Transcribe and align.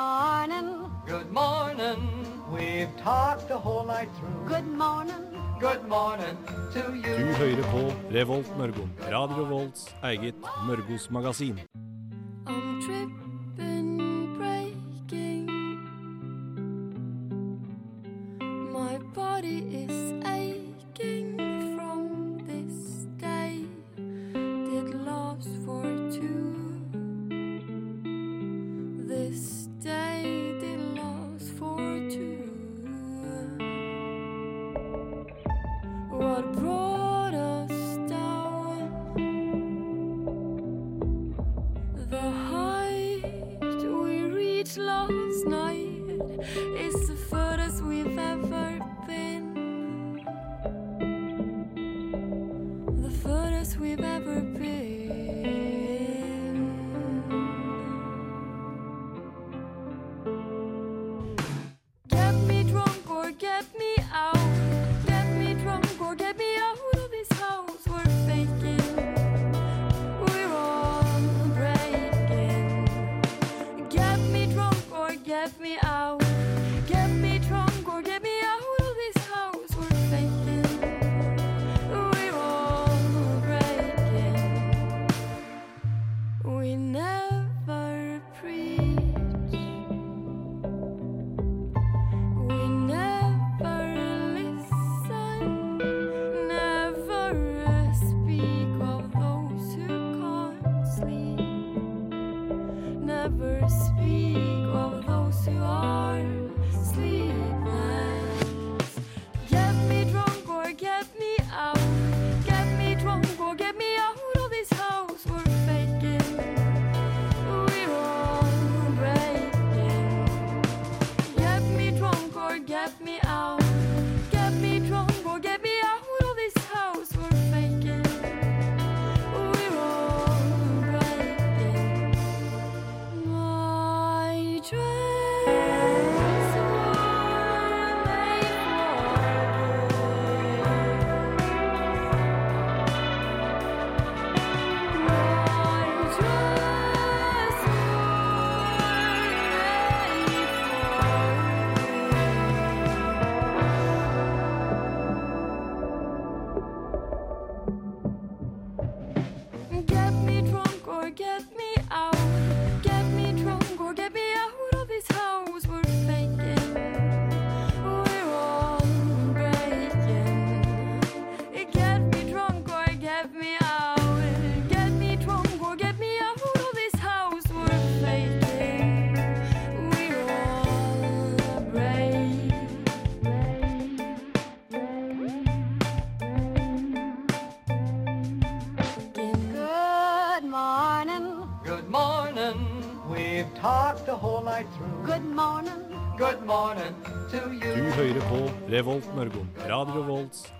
morning, 0.00 0.68
Good 1.06 1.30
morning. 1.32 2.00
We've 2.52 2.94
talked 3.02 3.48
the 3.48 3.56
whole 3.56 3.84
night 3.86 4.10
through. 4.18 4.48
good 4.54 4.68
morning. 4.84 5.22
Good 5.60 5.88
morning 5.88 6.36
to 6.74 6.80
Du 7.20 7.26
hører 7.40 7.62
på 7.62 7.82
Revolt 8.14 8.58
Mørgo. 8.58 8.84
Radio 9.12 9.44
Volts 9.44 9.94
eget 10.02 10.34
Mørgos 10.68 11.10
magasin. 11.10 11.58
I'm 12.46 12.80
tripping, 12.86 13.25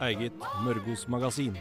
eget 0.02 0.44
Mørgos 0.64 1.06
magasin. 1.08 1.56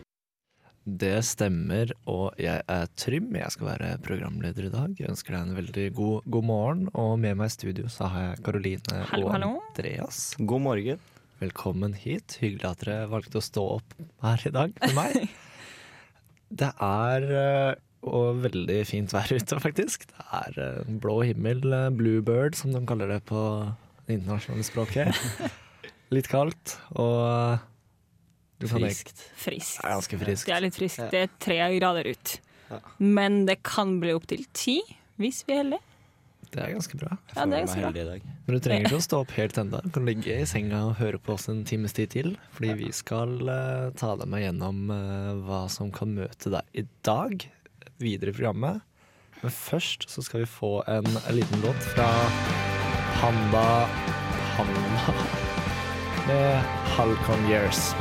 Det 0.85 1.16
stemmer, 1.25 1.90
og 2.06 2.35
jeg 2.38 2.62
er 2.69 2.90
Trym. 3.00 3.31
Jeg 3.34 3.53
skal 3.56 3.72
være 3.72 3.96
programleder 4.06 4.68
i 4.68 4.73
dag. 4.73 4.94
Jeg 5.00 5.09
ønsker 5.09 5.34
deg 5.34 5.47
en 5.47 5.57
veldig 5.57 5.85
god, 5.97 6.28
god 6.29 6.45
morgen. 6.45 6.84
Og 6.94 7.16
med 7.22 7.40
meg 7.40 7.50
i 7.50 7.56
studio 7.56 7.90
så 7.90 8.12
har 8.12 8.28
jeg 8.28 8.44
Karoline 8.45 9.00
og 9.00 9.09
hallo. 9.13 9.31
Andreas. 9.34 10.35
God 10.38 10.62
morgen. 10.68 11.01
Velkommen 11.41 11.97
hit. 11.97 12.38
Hyggelig 12.41 12.69
at 12.69 12.85
dere 12.85 13.09
valgte 13.09 13.41
å 13.41 13.45
stå 13.47 13.66
opp 13.79 13.97
her 14.24 14.45
i 14.45 14.53
dag 14.53 14.78
med 14.84 14.95
meg. 15.00 15.19
Det 16.56 16.69
er 16.85 17.24
eh, 17.35 17.72
og 18.06 18.44
veldig 18.44 18.81
fint 18.85 19.12
vær 19.16 19.31
ute, 19.34 19.57
faktisk. 19.59 20.06
Det 20.12 20.25
er 20.38 20.59
eh, 20.62 20.97
blå 21.01 21.24
himmel, 21.25 21.66
eh, 21.74 21.90
bluebird, 21.90 22.53
som 22.56 22.75
de 22.75 22.84
kaller 22.88 23.09
det 23.09 23.24
på 23.25 23.41
det 24.06 24.19
internasjonale 24.19 24.68
språket. 24.68 25.25
Litt 26.13 26.29
kaldt, 26.29 26.78
og 26.94 27.57
Friskt. 28.61 29.19
Friskt. 29.35 29.81
Det 29.81 29.89
er 29.89 29.95
ganske 29.97 30.19
friskt. 30.21 30.45
Det 30.47 30.55
er 30.55 30.61
litt 30.63 30.77
friskt. 30.77 31.03
Det 31.11 31.23
er 31.25 31.33
tre 31.43 31.57
grader 31.79 32.07
ut. 32.07 32.38
Ja. 32.69 32.79
Men 32.97 33.45
det 33.45 33.59
kan 33.67 33.99
bli 34.01 34.13
opptil 34.16 34.45
ti, 34.55 34.79
hvis 35.21 35.43
vi 35.47 35.53
er 35.53 35.61
heldige. 35.63 35.83
Det 36.55 36.63
er 36.63 36.71
ganske 36.71 36.95
bra. 36.97 37.09
Jeg 37.11 37.35
Ja, 37.35 37.41
føler 37.44 37.57
er 37.57 37.65
meg 37.65 37.75
bra. 37.75 37.83
heldig 37.83 38.01
i 38.01 38.05
dag. 38.07 38.21
Men 38.47 38.55
du 38.55 38.59
trenger 38.63 38.85
ikke 38.88 38.95
å 39.01 39.03
stå 39.03 39.19
opp 39.25 39.31
helt 39.35 39.57
ennå. 39.59 39.81
Du 39.83 39.89
kan 39.91 40.05
ligge 40.07 40.38
i 40.39 40.45
senga 40.47 40.85
og 40.88 40.95
høre 41.01 41.19
på 41.19 41.33
oss 41.33 41.49
en 41.51 41.65
times 41.67 41.91
tid 41.94 42.09
til. 42.15 42.38
Fordi 42.55 42.73
vi 42.79 42.91
skal 42.95 43.35
uh, 43.44 43.91
ta 43.97 44.15
deg 44.15 44.27
med 44.31 44.45
gjennom 44.45 44.89
uh, 44.89 45.33
hva 45.44 45.65
som 45.69 45.91
kan 45.91 46.15
møte 46.15 46.53
deg 46.53 46.63
i 46.79 46.85
dag 47.03 47.44
videre 47.99 48.31
i 48.31 48.38
programmet. 48.38 48.81
Men 49.41 49.51
først 49.51 50.07
så 50.09 50.23
skal 50.23 50.45
vi 50.45 50.45
få 50.47 50.79
en, 50.88 51.05
en 51.05 51.35
liten 51.35 51.59
låt 51.65 51.81
fra 51.91 52.07
Panda 53.19 53.89
Panda 54.56 55.13
med 56.30 56.63
Halcon 56.95 57.50
Years. 57.51 57.91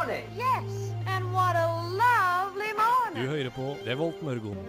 Morning. 0.00 0.24
Yes, 0.36 0.92
and 1.06 1.32
what 1.32 1.56
a 1.56 1.66
lovely 1.92 2.72
morning. 2.78 3.20
Du 3.20 3.28
hører 3.28 3.50
på 3.52 3.64
Revolt 3.86 4.22
Mørgon. 4.24 4.60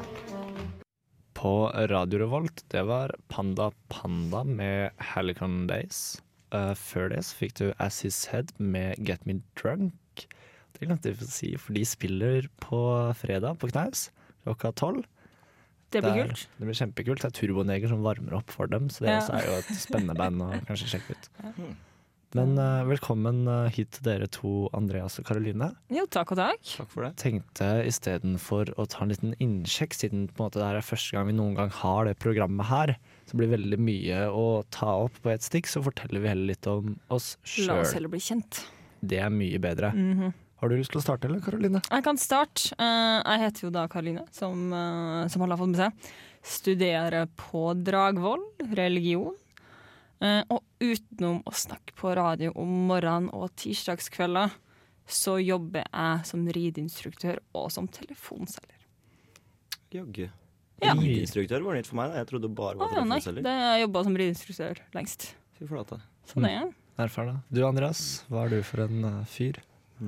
På 1.33 1.51
Radio 1.92 2.19
Revolt, 2.19 2.63
det 2.72 2.81
var 2.88 3.13
Panda 3.30 3.69
Panda 3.89 4.44
med 4.44 4.92
Helicon 5.13 5.68
Days. 5.69 6.19
Uh, 6.51 6.74
før 6.75 7.13
det 7.13 7.22
så 7.24 7.38
fikk 7.39 7.54
du 7.62 7.69
As 7.80 8.01
He 8.04 8.12
Said 8.12 8.51
med 8.60 9.00
Get 9.07 9.24
Me 9.25 9.38
Drunk. 9.56 10.25
Det 10.75 10.89
glemte 10.89 11.13
jeg 11.13 11.22
å 11.24 11.30
si, 11.31 11.54
for 11.62 11.78
de 11.80 11.86
spiller 11.88 12.50
på 12.60 12.81
fredag 13.22 13.56
på 13.62 13.69
Knaus 13.72 14.10
klokka 14.44 14.74
tolv. 14.75 15.06
Det 15.92 16.01
blir 16.04 16.25
er- 16.25 16.28
kult. 16.33 16.44
Det 16.60 16.68
blir 16.68 16.80
kjempekult. 16.81 17.24
Det 17.24 17.31
er 17.31 17.38
Turboneger 17.39 17.88
som 17.94 18.04
varmer 18.04 18.36
opp 18.42 18.51
for 18.51 18.68
dem, 18.68 18.89
så 18.89 19.06
det 19.06 19.13
Ja. 19.16 19.22
også 19.22 19.39
er 19.39 19.48
jo 19.48 19.56
et 19.62 19.72
spennende 19.80 20.16
band 20.18 20.42
å 20.44 20.51
kanskje 20.68 20.92
sjekke 20.98 21.16
ut. 21.16 21.31
Men 22.38 22.54
uh, 22.56 22.86
velkommen 22.88 23.44
eh, 23.50 23.72
hit 23.75 23.89
til 23.98 24.06
dere 24.06 24.28
to, 24.31 24.69
Andreas 24.78 25.18
og 25.19 25.25
Karoline. 25.28 25.68
Jo, 25.92 26.06
takk 26.07 26.31
og 26.31 26.39
takk. 26.39 26.62
Takk 26.63 26.92
for 26.94 27.04
det. 27.04 27.10
Tenkte 27.19 27.68
istedenfor 27.89 28.72
å 28.80 28.86
ta 28.88 29.01
en 29.04 29.12
liten 29.12 29.33
innsjekk, 29.44 29.98
siden 29.98 30.30
på 30.30 30.39
en 30.39 30.48
måte 30.48 30.62
det 30.62 30.69
her 30.69 30.80
er 30.80 30.88
første 30.88 31.18
gang 31.18 31.28
vi 31.28 31.36
noen 31.36 31.57
gang 31.57 31.74
har 31.81 32.07
det 32.07 32.16
programmet 32.24 32.69
her, 32.69 32.94
så 33.28 33.36
blir 33.36 33.51
det 33.51 33.57
veldig 33.57 33.81
mye 33.83 34.22
å 34.31 34.45
ta 34.72 34.94
opp 35.04 35.19
på 35.25 35.33
ett 35.33 35.44
stikk, 35.44 35.68
så 35.68 35.83
forteller 35.83 36.24
vi 36.24 36.31
heller 36.31 36.54
litt 36.54 36.72
om 36.72 36.95
oss 37.12 37.33
La 37.68 37.81
oss 37.83 37.92
heller 37.98 38.12
bli 38.13 38.24
kjent. 38.24 38.63
Det 39.04 39.19
er 39.19 39.33
mye 39.33 39.60
bedre. 39.60 39.92
Mhm. 39.92 40.31
Har 40.62 40.69
du 40.69 40.78
lyst 40.78 40.94
til 40.94 41.01
å 41.01 41.04
starte, 41.04 41.25
eller, 41.25 41.42
Karoline? 41.42 41.80
Jeg 41.89 42.04
kan 42.06 42.19
starte. 42.22 42.69
Eh, 42.78 43.19
jeg 43.25 43.42
heter 43.48 43.63
jo 43.66 43.72
da 43.74 43.88
Karoline, 43.89 44.28
som, 44.31 44.69
som 45.33 45.42
alle 45.42 45.57
har 45.57 45.60
fått 45.60 45.72
med 45.74 45.80
seg. 45.81 46.12
Studerer 46.45 47.25
på 47.33 47.72
Dragvoll, 47.81 48.45
religion. 48.78 49.33
Eh, 50.21 50.44
og 50.53 50.62
utenom 50.77 51.39
å 51.50 51.53
snakke 51.56 51.95
på 51.97 52.12
radio 52.18 52.51
om 52.62 52.69
morgenen 52.89 53.31
og 53.33 53.50
tirsdagskvelder, 53.57 54.53
så 55.12 55.39
jobber 55.41 55.88
jeg 55.88 56.27
som 56.29 56.44
rideinstruktør 56.57 57.42
og 57.57 57.71
som 57.73 57.87
telefonselger. 57.90 58.78
Jaggu. 59.92 60.28
Ja. 60.81 60.94
Rideinstruktør 60.94 61.66
var 61.66 61.78
nytt 61.78 61.90
for 61.90 61.97
meg. 61.99 62.13
da. 62.13 62.21
Jeg 62.21 62.30
trodde 62.30 62.47
det 62.47 62.57
bare 62.57 62.78
var 62.78 62.85
var 62.92 63.01
ja, 63.01 63.07
nei, 63.07 63.18
telefonselger. 63.18 63.47
det 63.47 63.71
jeg 63.71 63.81
jobba 63.85 64.04
som 64.06 64.19
rideinstruktør 64.21 64.83
lengst. 64.97 65.28
Fy 65.57 65.71
flate. 65.73 65.99
Så 66.30 66.45
det 66.45 66.54
er 66.54 66.69
Erfaren, 67.01 67.33
da. 67.33 67.42
Du 67.49 67.63
Andreas, 67.66 68.01
hva 68.30 68.45
er 68.45 68.54
du 68.54 68.63
for 68.68 68.83
en 68.85 69.06
uh, 69.07 69.19
fyr? 69.25 69.57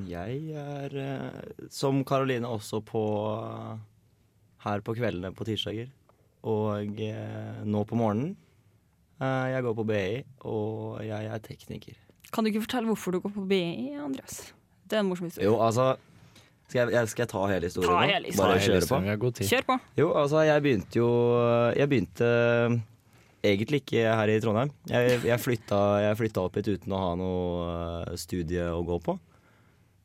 Jeg 0.09 0.53
er 0.61 0.93
uh, 0.93 1.67
som 1.73 2.03
Karoline 2.05 2.49
også 2.49 2.83
på 2.85 3.01
her 4.63 4.83
på 4.85 4.95
kveldene 4.97 5.33
på 5.33 5.47
tirsdager. 5.47 5.89
Og 6.43 6.99
nå 7.65 7.81
på 7.87 7.97
morgenen. 7.97 8.33
Eh, 9.23 9.49
jeg 9.53 9.63
går 9.63 9.75
på 9.77 9.85
BI, 9.87 10.07
og 10.49 11.03
jeg 11.05 11.29
er 11.31 11.43
tekniker. 11.43 11.99
Kan 12.33 12.43
du 12.43 12.51
ikke 12.51 12.63
fortelle 12.65 12.89
hvorfor 12.89 13.15
du 13.15 13.21
går 13.23 13.33
på 13.35 13.45
BI, 13.47 13.93
Andreas? 14.01 14.53
Det 14.89 14.97
er 14.97 15.03
en 15.03 15.11
morsom 15.11 15.29
historie. 15.29 15.47
Jo, 15.47 15.59
altså 15.63 15.93
Skal 16.67 16.89
jeg, 16.89 17.07
skal 17.11 17.23
jeg 17.23 17.29
ta 17.29 17.41
hele 17.51 17.67
historien 17.69 17.91
Ta 17.91 18.05
hele 18.07 18.31
historien. 18.31 18.55
Bare 18.55 18.63
kjøre 18.63 19.19
på? 19.19 19.31
Kjør 19.51 19.65
på. 19.67 19.77
Jo, 19.99 20.07
altså 20.17 20.41
jeg 20.47 20.63
begynte 20.63 20.97
jo 20.97 21.09
Jeg 21.77 21.89
begynte 21.91 22.29
eh, 22.29 22.77
egentlig 23.43 23.83
ikke 23.83 24.05
her 24.07 24.31
i 24.31 24.39
Trondheim. 24.41 24.71
Jeg, 24.89 25.19
jeg, 25.27 25.39
flytta, 25.43 25.81
jeg 26.07 26.19
flytta 26.19 26.45
opp 26.47 26.57
hit 26.57 26.71
uten 26.71 26.95
å 26.95 27.01
ha 27.01 27.11
noe 27.19 27.67
eh, 28.07 28.15
studie 28.19 28.65
å 28.71 28.81
gå 28.87 28.99
på. 29.03 29.17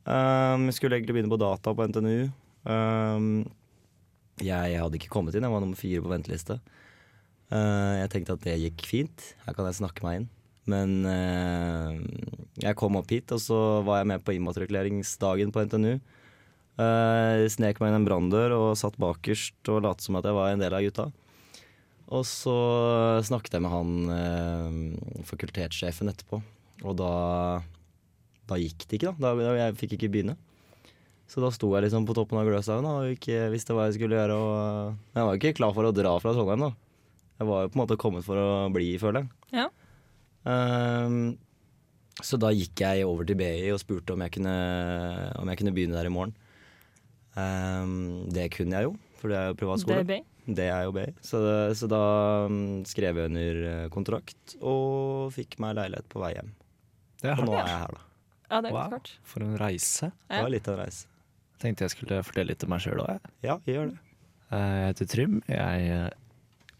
Um, 0.08 0.68
skulle 0.72 0.98
egentlig 0.98 1.18
begynne 1.18 1.32
på 1.32 1.40
data 1.40 1.74
på 1.76 1.86
NTNU. 1.90 2.28
Um, 2.68 3.30
jeg, 4.40 4.78
hadde 4.80 4.98
ikke 4.98 5.12
kommet 5.12 5.36
inn, 5.36 5.44
jeg 5.44 5.52
var 5.52 5.62
nummer 5.62 5.78
fire 5.78 6.02
på 6.04 6.12
venteliste. 6.12 6.58
Uh, 7.48 7.96
jeg 8.02 8.10
tenkte 8.12 8.36
at 8.36 8.44
det 8.44 8.58
gikk 8.60 8.84
fint, 8.88 9.30
her 9.46 9.56
kan 9.56 9.68
jeg 9.68 9.78
snakke 9.80 10.04
meg 10.04 10.20
inn. 10.20 10.28
Men 10.68 10.98
uh, 11.08 11.96
jeg 12.60 12.76
kom 12.76 12.98
opp 13.00 13.08
hit, 13.14 13.32
og 13.32 13.40
så 13.40 13.60
var 13.86 14.02
jeg 14.02 14.10
med 14.12 14.24
på 14.24 14.34
immatrikuleringsdagen 14.36 15.54
på 15.54 15.64
NTNU. 15.68 15.94
Uh, 16.78 17.48
snek 17.50 17.80
meg 17.80 17.90
inn 17.90 18.02
en 18.02 18.06
branndør 18.06 18.54
og 18.54 18.76
satt 18.78 19.00
bakerst 19.00 19.72
og 19.72 19.82
lot 19.86 20.04
som 20.04 20.20
at 20.20 20.28
jeg 20.28 20.36
var 20.36 20.52
en 20.52 20.62
del 20.62 20.76
av 20.76 20.84
gutta. 20.84 21.08
Og 22.08 22.24
så 22.24 22.54
snakket 23.26 23.58
jeg 23.58 23.64
med 23.64 23.72
han 23.72 24.12
eh, 24.14 25.22
fakultetssjefen 25.28 26.08
etterpå, 26.08 26.40
og 26.80 26.94
da, 26.96 27.12
da 28.48 28.56
gikk 28.56 28.86
det 28.86 28.96
ikke, 28.96 29.12
da. 29.20 29.34
da. 29.36 29.56
Jeg 29.58 29.76
fikk 29.76 29.98
ikke 29.98 30.12
begynne. 30.14 30.38
Så 31.28 31.42
da 31.44 31.50
sto 31.52 31.68
jeg 31.74 31.84
liksom 31.84 32.06
på 32.08 32.16
toppen 32.16 32.40
av 32.40 32.48
Gløshaugen 32.48 32.88
og 32.88 33.12
ikke 33.12 33.50
visste 33.52 33.76
hva 33.76 33.90
jeg 33.90 33.98
skulle 33.98 34.16
gjøre. 34.16 34.38
Og 34.40 35.18
jeg 35.18 35.26
var 35.28 35.36
ikke 35.36 35.56
klar 35.58 35.74
for 35.76 35.84
å 35.84 35.92
dra 35.92 36.14
fra 36.22 36.32
Trondheim, 36.32 36.64
da. 36.64 36.70
Jeg 37.38 37.46
var 37.46 37.62
jo 37.64 37.70
på 37.70 37.78
en 37.78 37.82
måte 37.84 37.98
kommet 38.00 38.24
for 38.26 38.38
å 38.40 38.48
bli, 38.74 38.88
føler 38.98 39.22
jeg. 39.24 39.60
Ja. 39.60 39.68
Um, 40.48 41.36
så 42.18 42.38
da 42.40 42.50
gikk 42.50 42.80
jeg 42.82 43.04
over 43.06 43.26
til 43.28 43.38
BI 43.38 43.68
og 43.70 43.78
spurte 43.82 44.14
om 44.16 44.22
jeg 44.24 44.32
kunne, 44.34 44.54
om 45.38 45.50
jeg 45.52 45.60
kunne 45.60 45.74
begynne 45.76 45.94
der 45.98 46.08
i 46.08 46.12
morgen. 46.14 46.32
Um, 47.38 48.26
det 48.34 48.48
kunne 48.56 48.74
jeg 48.80 48.88
jo, 48.88 48.94
for 49.20 49.30
det 49.30 49.38
er 49.38 49.52
jo 49.52 49.58
privatskole. 49.60 50.00
Det 50.00 50.02
er 50.02 50.08
BI. 50.10 50.54
Det 50.58 50.66
er 50.72 50.86
jo 50.88 50.94
BI. 50.96 51.06
Så, 51.22 51.40
så 51.78 51.88
da 51.92 52.00
um, 52.48 52.58
skrev 52.88 53.20
jeg 53.20 53.30
under 53.30 53.58
eh, 53.68 53.84
kontrakt 53.92 54.54
og 54.64 55.28
fikk 55.36 55.58
meg 55.62 55.76
leilighet 55.78 56.08
på 56.10 56.22
vei 56.24 56.32
hjem. 56.38 56.50
Det 57.20 57.34
Og 57.36 57.44
nå 57.50 57.54
er 57.58 57.66
jeg 57.68 57.82
her, 57.84 57.94
da. 57.98 58.04
Ja, 58.48 58.60
det 58.64 58.70
er 58.70 58.74
Wow, 58.78 58.88
klart. 58.94 59.10
for 59.28 59.44
en 59.44 59.58
reise. 59.60 60.08
Det 60.24 60.40
var 60.40 60.50
litt 60.54 60.68
av 60.70 60.78
en 60.78 60.82
reise. 60.86 61.04
Tenkte 61.60 61.84
jeg 61.84 61.92
skulle 61.92 62.20
fortelle 62.24 62.54
litt 62.54 62.64
om 62.64 62.70
meg 62.72 62.80
sjøl 62.80 63.02
òg, 63.04 63.10
jeg. 63.12 63.32
Ja, 63.44 63.58
gjør 63.68 63.90
det. 63.92 63.98
Eh, 64.48 64.74
Jeg 64.78 64.86
heter 64.94 65.10
Trym. 65.12 65.34
Jeg 65.52 65.88
eh, 65.92 66.08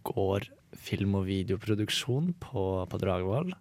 går 0.09 0.49
film- 0.77 1.17
og 1.19 1.27
videoproduksjon 1.29 2.35
på, 2.43 2.65
på 2.89 3.01
Dragvoll. 3.01 3.55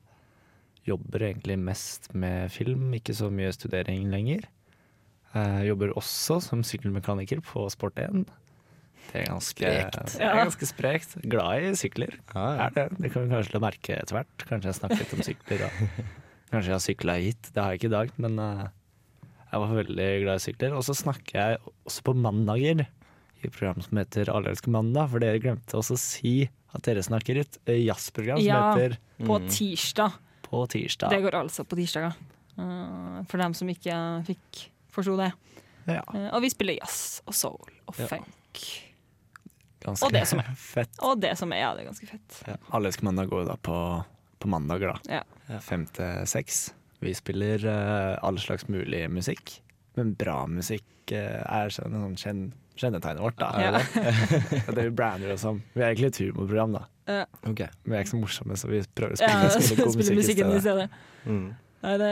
Jobber 0.87 1.27
egentlig 1.29 1.57
mest 1.59 2.11
med 2.15 2.51
film, 2.53 2.89
ikke 2.95 3.15
så 3.15 3.29
mye 3.33 3.51
studering 3.55 4.07
lenger. 4.11 4.47
Jeg 5.35 5.67
jobber 5.69 5.93
også 5.99 6.39
som 6.43 6.63
sykkelmekaniker 6.65 7.41
på 7.45 7.67
Sport1. 7.73 8.27
Det 9.07 9.21
er 9.21 9.27
ganske 9.29 9.71
Sprekt. 9.71 10.15
Ja. 10.19 10.31
er 10.31 10.41
ganske 10.43 10.67
sprekt. 10.67 11.13
Glad 11.31 11.63
i 11.63 11.73
sykler. 11.79 12.17
Ja, 12.33 12.47
ja. 12.57 12.69
Det. 12.75 12.87
det 12.97 13.11
kan 13.13 13.23
vi 13.27 13.35
kanskje 13.35 13.61
merke 13.63 13.99
etter 14.01 14.19
hvert. 14.19 14.47
Kanskje 14.49 14.71
jeg 14.71 14.79
snakker 14.81 15.03
litt 15.03 15.13
om 15.15 15.23
sykler. 15.23 15.63
Da. 15.63 16.07
Kanskje 16.51 16.71
jeg 16.71 16.75
har 16.75 16.83
sykla 16.83 17.15
hit. 17.21 17.49
Det 17.53 17.63
har 17.63 17.73
jeg 17.73 17.81
ikke 17.81 17.91
i 17.91 17.95
dag, 17.95 18.11
men 18.23 18.39
eh, 18.43 18.65
jeg 19.51 19.63
var 19.63 19.75
veldig 19.79 20.09
glad 20.23 20.41
i 20.41 20.43
sykler. 20.43 20.75
Og 20.75 20.83
så 20.87 20.95
snakker 20.97 21.39
jeg 21.39 21.61
også 21.87 22.03
på 22.07 22.15
mandager 22.19 22.83
i 23.43 23.47
et 23.47 23.53
program 23.53 23.81
som 23.81 23.97
heter 23.97 24.29
Allelske 24.33 24.71
mandag, 24.73 25.09
for 25.11 25.19
dere 25.23 25.39
glemte 25.39 25.77
også 25.77 25.93
å 25.97 26.01
si 26.01 26.49
at 26.73 26.81
dere 26.83 27.03
snakker 27.05 27.39
et 27.41 27.57
eh, 27.67 27.83
jazzprogram 27.85 28.37
som 28.39 28.45
Ja. 28.47 28.75
heter 28.75 28.97
På 29.19 29.39
Mm. 29.39 29.47
tirsdag. 29.49 30.11
På 30.43 30.67
tirsdag. 30.69 31.09
Det 31.09 31.21
går 31.23 31.33
altså 31.33 31.63
på 31.65 31.75
tirsdager. 31.75 32.13
Eh, 32.57 33.23
for 33.27 33.37
dem 33.37 33.53
som 33.53 33.67
ikke 33.67 34.25
fikk 34.25 34.67
forsto 34.91 35.17
det. 35.17 35.31
Ja, 35.87 36.01
Eh, 36.13 36.29
og 36.35 36.41
vi 36.41 36.49
spiller 36.49 36.77
jazz 36.79 37.21
og 37.25 37.33
soul 37.33 37.69
og 37.87 37.95
Ja. 37.97 38.07
funk. 38.07 38.83
ganske 39.81 40.03
og 40.03 40.11
det 40.11 40.27
som 40.27 40.39
er. 40.39 40.43
fett. 40.57 40.89
Og 41.01 41.19
det 41.21 41.37
som 41.37 41.51
er, 41.53 41.57
ja, 41.61 41.73
det 41.75 41.85
er 41.85 41.91
ganske 41.91 42.07
fett. 42.09 42.41
Ja. 42.47 42.55
Allelske 42.73 43.03
mandag 43.03 43.29
går 43.29 43.43
jo 43.45 43.47
da 43.47 43.55
på, 43.55 44.05
på 44.39 44.49
mandager, 44.51 44.93
da. 45.07 45.21
Ja. 45.49 45.59
Fem 45.63 45.85
til 45.93 46.25
seks. 46.27 46.71
Vi 46.99 47.13
spiller 47.13 47.61
uh, 47.63 48.17
all 48.25 48.37
slags 48.41 48.65
mulig 48.67 49.05
musikk. 49.13 49.59
Men 49.97 50.13
bra 50.19 50.39
musikk 50.51 51.13
eh, 51.15 51.41
er 51.41 51.73
sånn, 51.73 51.95
sånn 51.97 52.17
kjenn, 52.21 52.41
kjennetegnet 52.77 53.23
vårt, 53.23 53.39
da. 53.41 53.51
Ja. 53.61 53.71
Det 53.75 54.03
det? 54.05 54.63
Ja, 54.63 54.75
det 54.77 54.89
vi 54.89 54.95
brander 54.99 55.33
oss 55.33 55.45
som. 55.45 55.61
Vi 55.73 55.81
er 55.83 55.91
egentlig 55.91 56.11
et 56.13 56.21
humorprogram, 56.25 56.77
da. 56.77 56.85
Men 57.07 57.55
Vi 57.57 57.95
er 57.95 58.03
ikke 58.03 58.13
så 58.13 58.19
morsomme, 58.19 58.57
så 58.59 58.69
vi 58.69 58.83
prøver 58.93 59.15
å 59.15 59.21
spille, 59.21 59.47
Ja, 59.47 59.63
spille 59.63 59.87
god 59.87 60.03
musikk 60.21 60.43
i 60.43 60.59
stedet. 60.61 60.91
Mm. 61.25 61.47
Nei, 61.77 61.93
det, 62.01 62.11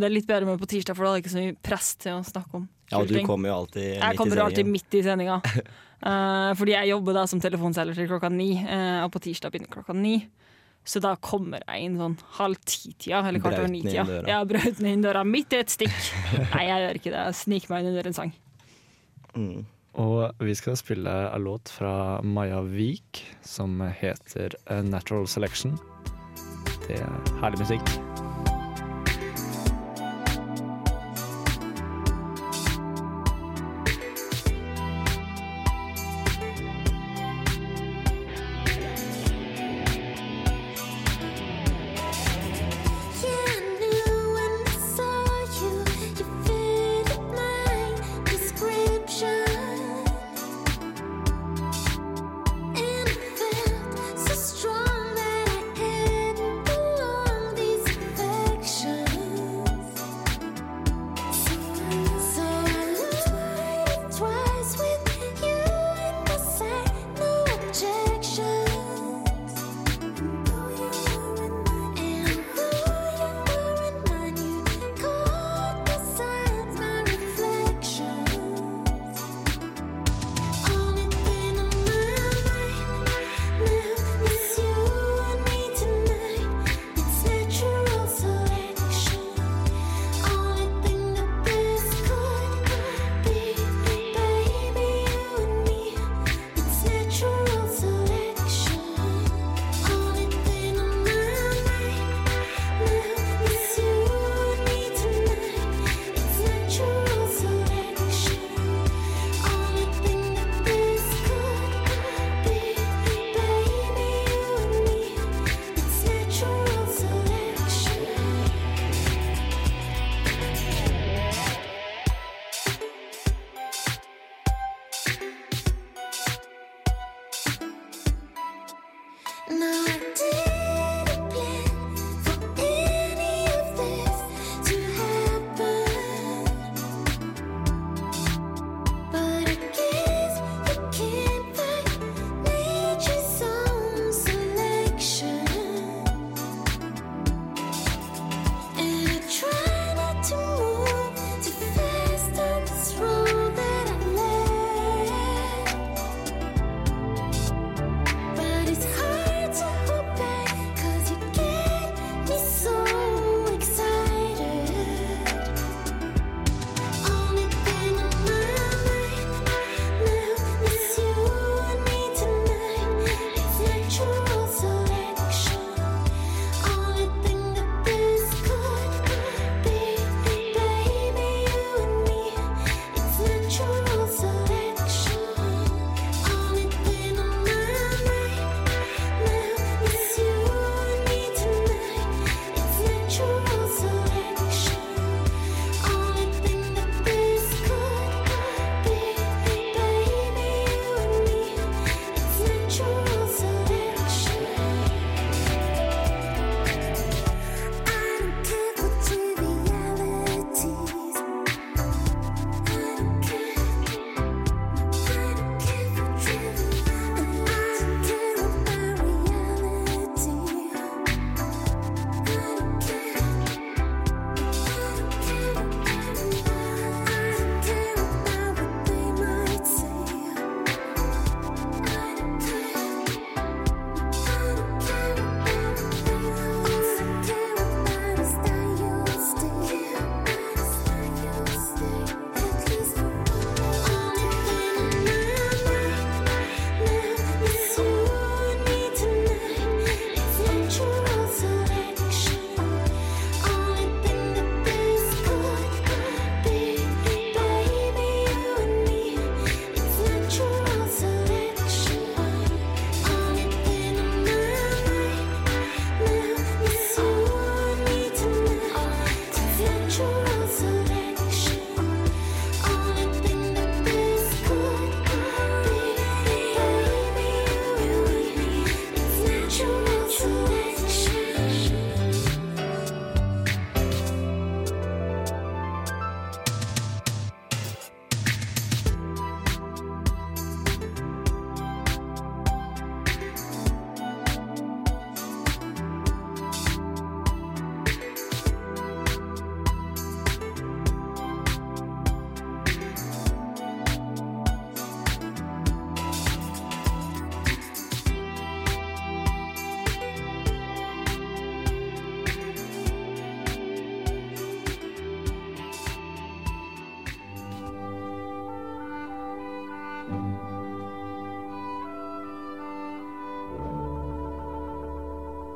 det 0.00 0.06
er 0.08 0.14
litt 0.14 0.28
bedre 0.28 0.48
med 0.48 0.60
på 0.60 0.68
tirsdag, 0.70 0.96
for 0.96 1.04
da 1.04 1.12
er 1.12 1.18
det 1.18 1.24
ikke 1.26 1.34
så 1.34 1.42
mye 1.42 1.56
press 1.64 1.90
til 2.00 2.16
å 2.16 2.22
snakke 2.26 2.58
om 2.58 2.68
Ja, 2.90 3.00
og 3.02 3.10
du 3.10 3.18
kommer 3.26 3.50
jo 3.50 3.56
alltid 3.60 3.88
midt 4.00 4.14
i 4.14 4.18
kommer 4.18 4.44
alltid 4.46 4.70
midt 4.72 4.96
i 4.96 5.02
sendinga. 5.04 5.36
uh, 6.08 6.52
fordi 6.58 6.74
jeg 6.74 6.92
jobber 6.94 7.18
da 7.20 7.26
som 7.28 7.42
telefonselger 7.42 7.98
til 7.98 8.08
klokka 8.08 8.32
ni, 8.32 8.54
uh, 8.64 9.04
og 9.04 9.12
på 9.14 9.22
tirsdag 9.28 9.52
begynner 9.52 9.72
klokka 9.72 9.96
ni. 9.96 10.16
Så 10.84 10.98
da 11.02 11.14
kommer 11.22 11.62
jeg 11.62 11.86
inn 11.86 11.98
sånn 12.00 12.16
halv 12.38 12.58
ti-tida, 12.66 13.20
eller 13.28 13.42
kvart 13.42 13.60
over 13.60 13.70
ni-tida. 13.70 14.02
inn 14.02 14.10
døra. 14.10 14.32
Ja, 14.32 14.40
brautende 14.48 14.94
inn 14.94 15.04
døra 15.04 15.22
midt 15.26 15.54
i 15.54 15.60
et 15.62 15.70
stikk. 15.70 15.94
Nei, 16.54 16.64
jeg 16.66 16.86
gjør 16.86 16.98
ikke 17.00 17.12
det. 17.12 17.20
Jeg 17.28 17.38
sniker 17.42 17.74
meg 17.74 17.84
inn 17.84 17.92
under 17.92 18.10
en 18.10 18.18
sang. 18.18 18.34
Mm. 19.36 19.60
Og 20.02 20.42
vi 20.42 20.54
skal 20.56 20.78
spille 20.80 21.12
en 21.28 21.44
låt 21.44 21.72
fra 21.72 21.94
Maja 22.24 22.62
Vik 22.64 23.22
som 23.44 23.80
heter 23.80 24.56
eh, 24.66 24.82
'Natural 24.82 25.28
Selection'. 25.28 25.76
Det 26.88 26.98
er 26.98 27.36
herlig 27.44 27.62
musikk. 27.62 28.11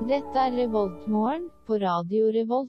Dette 0.04 0.36
er 0.36 0.52
Revoltmorgen 0.52 1.46
på 1.66 1.78
Radio 1.80 2.28
Revolt. 2.34 2.68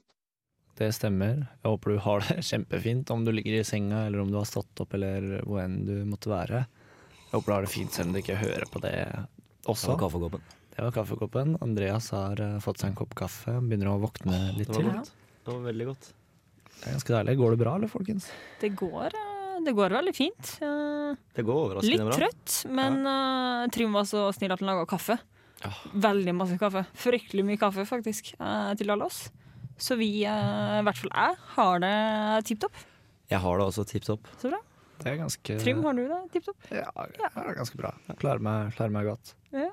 Det 0.78 0.88
stemmer. 0.96 1.42
Jeg 1.60 1.68
håper 1.68 1.92
du 1.92 1.98
har 2.00 2.22
det 2.24 2.42
kjempefint 2.50 3.10
om 3.12 3.24
du 3.26 3.32
ligger 3.34 3.58
i 3.58 3.64
senga, 3.66 4.06
eller 4.06 4.22
om 4.22 4.30
du 4.32 4.38
har 4.38 4.46
stått 4.48 4.80
opp, 4.80 4.94
eller 4.96 5.42
hvor 5.44 5.60
enn 5.60 5.82
du 5.86 5.92
måtte 6.08 6.30
være. 6.32 6.62
Jeg 7.28 7.34
håper 7.34 7.50
du 7.50 7.54
har 7.58 7.66
det 7.66 7.72
fint 7.74 7.92
selv 7.92 8.08
om 8.08 8.16
du 8.16 8.20
ikke 8.22 8.38
hører 8.40 8.64
på 8.72 8.80
det 8.82 8.94
også. 9.68 9.90
Det 9.90 9.92
var 9.92 10.00
kaffekoppen. 10.06 10.46
Det 10.72 10.86
var 10.86 10.94
kaffekoppen. 10.96 11.54
Andreas 11.66 12.10
har 12.16 12.40
eh, 12.40 12.56
fått 12.64 12.80
seg 12.80 12.92
en 12.94 12.98
kopp 13.02 13.12
kaffe, 13.18 13.58
begynner 13.60 13.92
å 13.92 13.98
våkne 14.06 14.40
litt 14.56 14.70
Det 14.72 14.78
var 14.78 15.00
til. 15.02 15.14
Det 15.44 15.52
var 15.52 15.64
veldig 15.68 15.88
godt. 15.90 16.10
Det 16.78 16.84
er 16.86 16.94
ganske 16.96 17.16
deilig. 17.18 17.38
Går 17.42 17.54
det 17.56 17.62
bra, 17.64 17.76
eller, 17.76 17.90
folkens? 17.92 18.28
Det 18.62 18.70
går, 18.78 19.18
eh, 19.20 19.56
det 19.66 19.74
går 19.76 19.98
veldig 20.00 20.14
fint. 20.16 20.54
Eh, 20.64 21.18
Det 21.36 21.44
går 21.44 21.64
overraskende 21.66 22.06
bra. 22.08 22.14
Litt 22.14 22.22
trøtt, 22.22 22.60
men 22.72 23.02
ja. 23.04 23.66
Trym 23.74 23.98
var 23.98 24.06
så 24.08 24.28
snill 24.32 24.54
at 24.54 24.62
han 24.64 24.70
laga 24.72 24.86
kaffe. 24.88 25.18
Veldig 25.98 26.34
masse 26.36 26.58
kaffe. 26.60 26.84
Fryktelig 26.98 27.44
mye 27.46 27.58
kaffe, 27.60 27.84
faktisk, 27.88 28.34
eh, 28.38 28.74
til 28.78 28.90
alle 28.94 29.08
oss. 29.08 29.28
Så 29.78 29.96
vi, 29.98 30.24
eh, 30.24 30.78
i 30.78 30.84
hvert 30.86 30.98
fall 30.98 31.10
jeg, 31.14 31.36
har 31.56 31.80
det 31.82 32.44
tipp 32.46 32.60
topp. 32.60 32.74
Jeg 33.30 33.40
har 33.40 33.58
det 33.58 33.66
også 33.66 33.86
tipp 33.86 34.04
topp. 34.06 34.28
Så 34.38 34.50
bra. 34.50 34.60
Det 34.98 35.12
er 35.12 35.18
ganske 35.20 35.58
Trym, 35.62 35.82
har 35.84 35.94
du 35.94 36.08
det 36.08 36.20
tipp 36.32 36.48
topp? 36.48 36.70
Ja, 36.74 36.90
ja, 36.96 37.28
det 37.34 37.44
er 37.44 37.54
ganske 37.54 37.76
bra. 37.78 37.92
Jeg 38.08 38.18
Klarer 38.18 38.42
meg, 38.42 38.72
klarer 38.74 38.90
meg 38.94 39.06
godt. 39.06 39.34
Ja. 39.52 39.70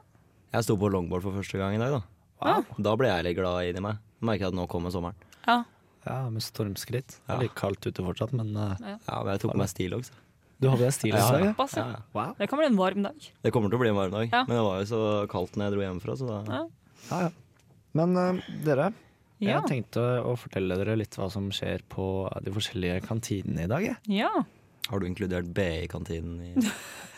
Jeg 0.53 0.63
sto 0.67 0.75
på 0.77 0.89
longboard 0.91 1.23
for 1.25 1.33
første 1.33 1.57
gang 1.57 1.75
i 1.75 1.81
dag, 1.81 1.95
da. 1.97 2.01
Wow. 2.45 2.65
Da 2.77 2.93
ble 2.99 3.09
jeg 3.09 3.25
litt 3.25 3.37
glad 3.39 3.71
inni 3.71 3.81
meg. 3.81 3.97
Merker 4.21 4.51
at 4.51 4.57
nå 4.57 4.67
kommer 4.69 4.93
sommeren. 4.93 5.17
Ja. 5.47 5.63
Ja, 6.05 6.29
med 6.29 6.43
stormskritt. 6.45 7.17
Det 7.25 7.33
er 7.33 7.41
litt 7.41 7.55
kaldt 7.57 7.87
ute 7.87 8.03
fortsatt, 8.05 8.35
men 8.37 8.53
uh, 8.53 8.75
Ja, 8.77 9.23
men 9.23 9.31
jeg 9.33 9.41
tok 9.41 9.55
på 9.55 9.61
meg 9.63 9.71
stillongs. 9.71 10.11
Du 10.61 10.69
hadde 10.69 10.85
deg 10.85 10.93
stil 10.95 11.13
i 11.13 11.17
Ja, 11.17 11.31
dag. 11.31 11.43
ja. 11.43 11.67
ja. 11.75 12.01
Wow. 12.13 12.35
Det 12.39 12.47
kan 12.49 12.59
bli 12.59 12.67
en 12.67 12.77
varm 12.79 13.03
dag. 13.03 13.31
Det 13.43 13.51
kommer 13.53 13.69
til 13.69 13.77
å 13.77 13.81
bli 13.81 13.89
en 13.89 13.95
varm 13.99 14.11
dag, 14.11 14.29
Ja. 14.31 14.43
men 14.47 14.55
det 14.57 14.63
var 14.63 14.79
jo 14.79 14.85
så 14.91 15.01
kaldt 15.31 15.55
når 15.57 15.65
jeg 15.69 15.73
dro 15.75 15.81
hjemmefra, 15.85 16.15
så 16.17 16.27
da 16.27 16.37
Ja. 16.53 16.61
Ja, 17.11 17.19
ja. 17.27 17.29
Men 17.93 18.15
uh, 18.17 18.41
dere, 18.63 18.93
Ja. 19.39 19.59
jeg 19.61 19.69
tenkte 19.69 20.01
å 20.23 20.35
fortelle 20.39 20.77
dere 20.79 20.95
litt 20.97 21.15
hva 21.19 21.29
som 21.31 21.49
skjer 21.51 21.81
på 21.89 22.05
de 22.43 22.51
forskjellige 22.51 23.01
kantinene 23.07 23.63
i 23.65 23.67
dag. 23.67 23.95
ja. 24.07 24.29
Har 24.87 24.99
du 24.99 25.07
inkludert 25.07 25.47
B 25.51 25.63
i 25.83 25.87
kantinen 25.89 26.41
i 26.45 26.53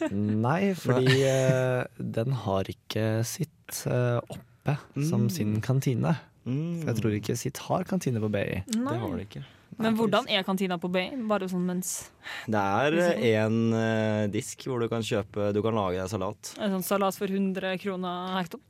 Nei, 0.15 0.73
fordi 0.73 1.17
uh, 1.27 1.83
den 1.99 2.31
har 2.31 2.63
ikke 2.63 3.25
sitt 3.27 3.83
uh, 3.91 4.21
oppe 4.29 4.77
som 5.03 5.25
Mm. 5.27 5.29
sin 5.29 5.61
kantine. 5.61 6.15
mm, 6.45 6.85
Jeg 6.85 6.95
tror 6.95 7.11
ikke 7.17 7.35
sitt 7.37 7.57
har 7.57 7.83
kantine 7.83 8.19
på 8.23 8.29
BI. 8.31 8.63
Det 8.67 8.87
har 8.87 9.17
det 9.17 9.27
ikke. 9.29 9.43
Men 9.77 9.97
hvordan 9.99 10.29
er 10.31 10.45
kantina 10.47 10.77
på 10.81 10.89
Bay? 10.89 11.11
Bare 11.29 11.49
sånn 11.51 11.65
mens 11.67 12.09
Det 12.49 12.61
er 12.61 13.19
én 13.19 13.57
uh, 13.75 14.23
disk 14.31 14.63
hvor 14.65 14.81
du 14.81 14.87
kan 14.91 15.03
kjøpe 15.05 15.51
Du 15.53 15.61
kan 15.65 15.75
lage 15.77 15.99
deg 15.99 16.09
salat. 16.09 16.53
En 16.57 16.77
sånn 16.77 16.87
salat 16.87 17.19
for 17.19 17.29
100 17.29 17.75
kroner 17.83 18.33
hekto? 18.39 18.61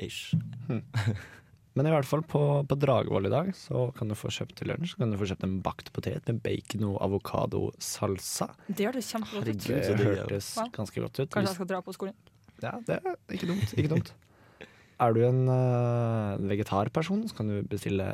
Ish. 0.00 0.32
Men 1.78 1.86
i 1.86 1.92
hvert 1.94 2.08
fall 2.08 2.22
på, 2.26 2.40
på 2.66 2.76
Dragevoll 2.82 3.28
i 3.28 3.32
dag 3.32 3.52
så 3.54 3.86
kan 3.96 4.10
du 4.10 4.16
få 4.18 4.30
kjøpt 4.34 4.56
til 4.58 4.72
lunsj 4.72 4.94
Så 4.94 5.02
kan 5.02 5.12
du 5.12 5.18
få 5.20 5.28
kjøpt 5.30 5.46
en 5.46 5.60
bakt 5.64 5.92
potet 5.94 6.26
med 6.26 6.40
bacon 6.44 6.88
og 6.88 6.96
avokado-salsa. 7.06 8.50
Det 8.66 8.88
hørtes 8.88 9.12
kjempegodt 9.14 9.52
ut. 9.52 9.68
Det 9.68 9.84
så 9.86 9.94
ja. 9.94 10.08
hørtes 10.08 10.50
Wow. 10.58 10.72
ganske 10.74 11.04
godt 11.04 11.20
ut. 11.20 11.30
Kanskje 11.30 11.52
jeg 11.52 11.58
skal 11.60 11.70
dra 11.70 11.80
på 11.86 11.94
skolen. 11.94 12.16
Ja, 12.60 12.74
det 12.86 12.98
er 12.98 13.14
ikke 13.36 13.48
dumt. 13.52 13.76
Ikke 13.78 13.92
dumt. 13.94 14.10
Er 15.00 15.14
du 15.16 15.22
en 15.24 15.46
eh, 15.48 16.48
vegetarperson, 16.50 17.22
så 17.30 17.38
kan 17.38 17.48
du 17.48 17.62
bestille 17.70 18.08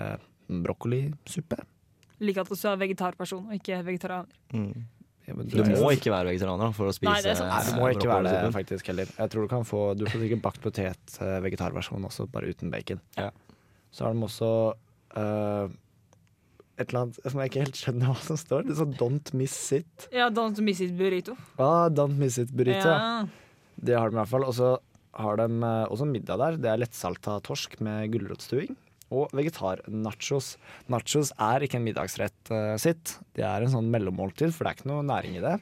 brokkolisuppe. 0.47 1.59
Liker 2.21 2.47
at 2.47 2.53
du 2.53 2.69
er 2.69 2.77
vegetarperson 2.81 3.49
og 3.49 3.57
ikke 3.59 3.81
vegetarianer. 3.87 4.39
Mm. 4.53 4.85
Ja, 5.27 5.35
Du 5.35 5.65
må 5.83 5.91
ikke 5.91 6.13
være 6.15 6.31
vegetarianer 6.31 6.75
for 6.77 6.87
å 6.87 6.93
spise 6.95 7.11
Nei, 7.11 7.23
det 7.25 7.33
er 7.33 7.39
sant. 7.41 7.51
Nei, 7.51 7.63
du 7.67 7.81
må 7.81 7.89
ikke 7.91 8.09
være 8.09 8.31
det 8.31 8.53
faktisk 8.55 8.93
heller. 8.93 9.11
Jeg 9.11 9.33
tror 9.33 9.49
Du 9.49 9.51
kan 9.51 9.67
få 9.67 9.81
Du 9.99 10.05
får 10.07 10.23
sikkert 10.23 10.45
bakt 10.45 10.61
potet, 10.63 11.17
eh, 11.19 11.39
vegetarversjon 11.43 12.07
også, 12.07 12.29
bare 12.31 12.53
uten 12.55 12.71
bacon. 12.71 13.03
Ja. 13.19 13.33
Så 13.91 14.07
har 14.07 14.15
de 14.15 14.23
også 14.23 14.51
uh, 15.17 15.67
et 16.77 16.91
eller 16.91 17.01
annet 17.07 17.19
som 17.25 17.41
jeg 17.41 17.51
ikke 17.51 17.65
helt 17.65 17.81
skjønner 17.81 18.13
hva 18.13 18.17
som 18.23 18.39
står. 18.39 18.67
Det 18.67 18.75
er 18.75 18.81
sånn 18.83 18.95
'Don't 19.01 19.33
miss 19.35 19.57
it'. 19.73 20.09
Ja, 20.13 20.29
don't 20.29 20.61
miss 20.61 20.81
it 20.85 20.93
burrito. 20.97 21.37
Ah, 21.59 21.89
'Don't 21.89 22.19
miss 22.21 22.39
it 22.39 22.53
burrito'. 22.53 22.85
Ja. 22.85 23.27
Det 23.77 23.97
har 23.97 24.11
de 24.11 24.17
i 24.17 24.21
hvert 24.21 24.29
fall. 24.29 24.45
Og 24.45 24.55
så 24.55 24.77
har 25.17 25.37
de 25.41 25.47
eh, 25.49 25.87
også 25.89 26.07
middag 26.09 26.39
der. 26.39 26.59
Det 26.61 26.71
er 26.71 26.83
lettsalta 26.83 27.41
torsk 27.45 27.81
med 27.81 28.13
gulrotstuing. 28.13 28.77
Og 29.15 29.31
vegetar-nachos. 29.37 30.57
Nachos 30.91 31.31
er 31.39 31.63
ikke 31.63 31.79
en 31.79 31.85
middagsrett 31.87 32.51
uh, 32.51 32.75
sitt. 32.81 33.19
Det 33.39 33.45
er 33.47 33.63
en 33.63 33.71
sånn 33.71 33.91
mellommåltid, 33.93 34.51
for 34.55 34.65
det 34.67 34.73
er 34.73 34.79
ikke 34.81 34.91
noe 34.91 35.05
næring 35.07 35.37
i 35.39 35.45
det. 35.45 35.57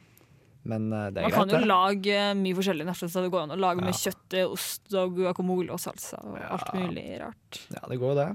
Men 0.65 0.87
uh, 0.95 1.11
det 1.13 1.21
er 1.21 1.29
Man 1.29 1.35
kan 1.35 1.51
greit, 1.51 1.61
jo 1.61 1.69
lage 1.69 2.15
eh, 2.17 2.31
mye 2.41 2.57
forskjellig 2.57 2.87
nachos. 2.89 3.13
så 3.13 3.21
Det 3.27 3.29
går 3.35 3.43
an 3.45 3.53
å 3.53 3.61
lage 3.61 3.85
med 3.85 3.93
kjøtt, 4.01 4.39
ost 4.49 4.97
og 4.97 5.19
guacamole 5.19 5.69
og 5.77 5.83
salsa 5.83 6.23
og 6.25 6.39
Ja. 6.41 6.49
alt 6.57 6.73
mulig 6.73 7.05
rart. 7.21 7.61
Ja, 7.75 7.83
det 7.91 8.01
går 8.01 8.15
jo 8.15 8.19
det. 8.23 8.31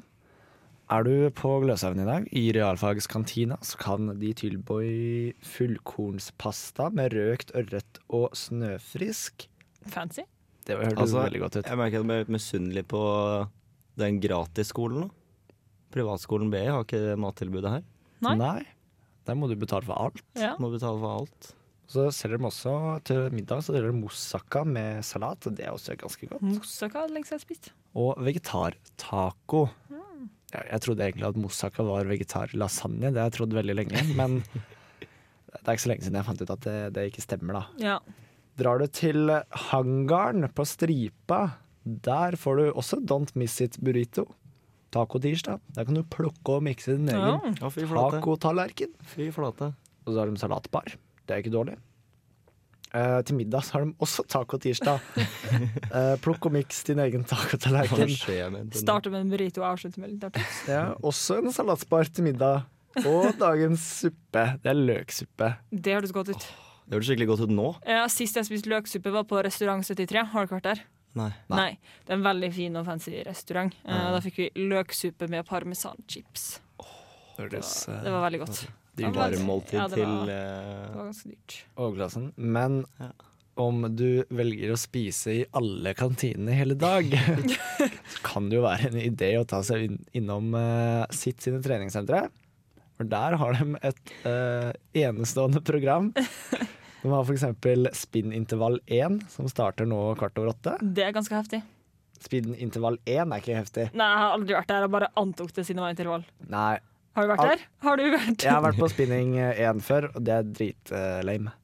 Er 0.89 1.03
du 1.05 1.29
på 1.37 1.49
Gløshaugen 1.61 2.01
i 2.01 2.05
dag, 2.05 2.23
i 2.33 2.47
realfagskantina, 2.53 3.57
så 3.61 3.77
kan 3.77 4.07
de 4.21 4.31
tilby 4.33 5.33
fullkornspasta 5.45 6.89
med 6.97 7.13
røkt 7.13 7.51
ørret 7.57 7.99
og 8.09 8.33
snøfrisk. 8.37 9.47
Fancy. 9.89 10.25
Det 10.65 10.77
hørtes 10.77 10.97
Altså, 11.01 11.21
veldig 11.23 11.41
godt 11.43 11.55
ut. 11.59 11.65
Jeg 11.65 11.77
merker 11.77 11.97
at 11.97 12.01
jeg 12.03 12.09
ble 12.09 12.17
litt 12.23 12.33
misunnelig 12.33 12.83
på 12.89 13.01
den 13.99 14.19
gratisskolen 14.23 15.05
nå. 15.05 15.09
Privatskolen 15.93 16.51
BI 16.53 16.67
har 16.67 16.83
ikke 16.85 16.99
det 17.01 17.15
mattilbudet 17.17 17.71
her. 17.79 17.85
Nei. 18.21 18.59
Der 19.25 19.37
må 19.37 19.49
du 19.49 19.55
betale 19.57 19.85
for 19.87 19.97
alt. 19.97 20.21
Ja. 20.37 20.55
Må 20.61 20.69
betale 20.73 21.01
for 21.01 21.23
alt. 21.23 21.53
Så 21.89 22.05
selger 22.13 22.37
de 22.37 22.45
også 22.45 22.71
til 23.07 23.31
middag 23.33 23.63
så 23.65 23.73
selger 23.73 23.89
de 23.89 23.97
moussaka 23.97 24.61
med 24.67 25.01
salat, 25.05 25.47
og 25.49 25.55
det 25.57 25.65
er 25.65 25.73
også 25.73 25.95
ganske 25.97 26.29
godt. 26.29 26.43
Moussaka 26.45 27.07
det 27.07 27.15
lengst 27.15 27.33
jeg 27.33 27.41
spist. 27.41 27.71
Og 27.97 28.11
vegetartaco. 28.21 29.63
Ja, 30.53 30.61
jeg 30.65 30.81
trodde 30.85 31.05
egentlig 31.05 31.25
at 31.29 31.39
moussaka 31.41 31.85
var 31.85 32.09
vegetarlasagne, 32.09 33.09
det 33.09 33.21
har 33.21 33.29
jeg 33.31 33.37
trodd 33.39 33.57
veldig 33.57 33.75
lenge. 33.81 34.03
Men 34.17 34.39
det 35.53 35.63
er 35.65 35.73
ikke 35.73 35.85
så 35.87 35.91
lenge 35.93 36.05
siden 36.05 36.19
jeg 36.21 36.29
fant 36.29 36.43
ut 36.45 36.53
at 36.53 36.67
det, 36.67 36.77
det 36.97 37.07
ikke 37.09 37.25
stemmer, 37.25 37.57
da. 37.57 37.63
Ja. 37.81 37.97
Drar 38.59 38.81
du 38.81 38.85
til 38.93 39.33
hangaren 39.69 40.45
på 40.53 40.65
Stripa, 40.67 41.41
der 41.83 42.35
får 42.39 42.59
du 42.59 42.63
også 42.71 42.99
Don't 43.01 43.31
Miss 43.39 43.59
It 43.61 43.77
burrito. 43.81 44.27
Tacotirsdag. 44.91 45.59
Der 45.75 45.85
kan 45.85 45.95
du 45.95 46.03
plukke 46.03 46.57
og 46.57 46.63
mikse 46.65 46.95
din 46.97 47.09
egen 47.13 47.53
ja. 47.59 47.69
tacotallerken. 47.69 48.95
Fy 49.05 49.29
flate. 49.33 49.73
Og 50.05 50.13
så 50.13 50.19
har 50.19 50.31
de 50.31 50.41
salatbar. 50.41 50.95
Det 51.25 51.35
er 51.35 51.43
ikke 51.43 51.53
dårlig. 51.53 51.77
Uh, 52.89 53.21
til 53.21 53.37
middag 53.37 53.61
så 53.67 53.75
har 53.75 53.85
de 53.85 53.93
også 54.01 54.25
tacotirsdag. 54.25 54.97
uh, 54.97 56.15
plukk 56.23 56.47
og 56.49 56.55
miks 56.55 56.81
din 56.87 57.01
egen 57.03 57.23
tacotallerken. 57.29 58.09
Starte 58.73 59.13
med 59.13 59.27
en 59.27 59.29
burrito 59.29 59.61
og 59.61 59.75
avslutte 59.75 60.01
med 60.01 60.15
litt 60.15 60.25
artig. 60.25 60.45
Ja, 60.67 60.95
også 61.05 61.37
en 61.43 61.53
salatbar 61.53 62.09
til 62.09 62.25
middag. 62.31 62.65
Og 63.05 63.35
dagens 63.37 63.83
suppe. 64.01 64.47
Det 64.63 64.73
er 64.73 64.79
løksuppe. 64.79 65.53
Det 65.69 65.93
hørtes 65.99 66.15
godt 66.15 66.33
ut. 66.33 66.47
Det 66.89 66.97
hørtes 66.97 67.11
skikkelig 67.11 67.29
godt 67.29 67.45
ut 67.45 67.53
nå. 67.53 67.67
Ja, 67.85 68.07
sist 68.09 68.39
jeg 68.39 68.49
spiste 68.49 68.71
løksuppe, 68.71 69.13
var 69.13 69.27
på 69.29 69.37
Restaurant 69.45 69.85
73. 69.85 70.25
Har 70.33 70.49
dere 70.49 70.57
vært 70.57 70.65
der? 70.71 70.81
Nei. 71.19 71.29
Nei. 71.51 71.69
Det 72.05 72.13
er 72.15 72.17
en 72.19 72.25
veldig 72.27 72.49
fin 72.55 72.75
og 72.79 72.85
fancy 72.87 73.19
restaurant. 73.27 73.75
Eh, 73.85 74.09
Da 74.15 74.19
fikk 74.25 74.37
vi 74.41 74.49
løksuppe 74.71 75.29
med 75.29 75.45
parmesanchips. 75.49 76.59
Oh, 76.79 76.93
det, 77.37 77.61
Det 77.61 78.11
var 78.11 78.23
veldig 78.29 78.39
godt. 78.45 78.61
De 78.95 79.03
Ja, 79.03 79.09
men- 79.11 79.19
varmmåltid 79.19 79.73
ja, 79.79 79.87
det 79.87 79.95
til 79.95 80.05
var- 80.05 80.29
eh, 80.29 80.87
Det 80.87 80.95
var 80.95 81.11
dyrt. 81.23 81.57
overklassen. 81.77 82.31
Men 82.37 82.85
Ja. 82.99 83.11
om 83.57 83.81
du 83.95 84.23
velger 84.31 84.71
å 84.71 84.77
spise 84.79 85.27
i 85.41 85.45
alle 85.53 85.93
kantinene 85.93 86.53
hele 86.55 86.75
dag, 86.75 87.03
så 87.05 87.89
kan 88.23 88.49
det 88.49 88.55
jo 88.57 88.63
være 88.63 88.87
en 88.87 88.99
idé 88.99 89.33
å 89.39 89.45
ta 89.47 89.61
seg 89.61 89.83
inn, 89.89 89.97
innom 90.13 90.53
uh, 90.55 91.05
sitt 91.11 91.41
sine 91.41 91.61
treningssentre. 91.61 92.29
For 92.97 93.05
der 93.07 93.35
har 93.37 93.53
de 93.53 93.77
et 93.81 94.11
uh, 94.25 94.73
enestående 94.93 95.61
program. 95.63 96.13
De 97.01 97.11
har 97.13 97.23
f.eks. 97.23 97.45
spinnintervall 98.01 98.79
1, 98.87 99.21
som 99.31 99.47
starter 99.51 99.87
nå 99.87 99.99
kvart 100.19 100.37
over 100.41 100.51
åtte. 100.53 100.73
Det 100.81 101.05
er 101.05 101.13
ganske 101.15 101.35
heftig. 101.37 101.61
Spinnintervall 102.19 102.97
1 103.07 103.31
er 103.31 103.39
ikke 103.39 103.55
heftig. 103.55 103.85
Nei, 103.95 104.09
jeg 104.11 104.19
har 104.23 104.33
aldri 104.35 104.55
vært 104.57 104.67
der. 104.73 104.83
Jeg 104.85 104.91
bare 104.97 105.09
antok 105.21 105.53
det 105.55 105.63
siden 105.65 105.79
det 105.79 105.85
var 105.85 105.93
intervall. 105.95 106.25
Nei, 106.51 106.73
Har 107.15 107.23
du 107.25 107.31
vært 107.31 107.39
Al- 107.45 107.49
der? 107.53 107.63
Har 107.85 107.97
du 107.97 108.03
vært 108.11 108.43
jeg 108.43 108.51
har 108.51 108.61
vært 108.65 108.77
på 108.81 108.89
spinning 108.91 109.31
1 109.39 109.81
før, 109.85 110.09
og 110.15 110.23
det 110.27 110.35
er 110.35 110.43
dritlame. 110.59 111.55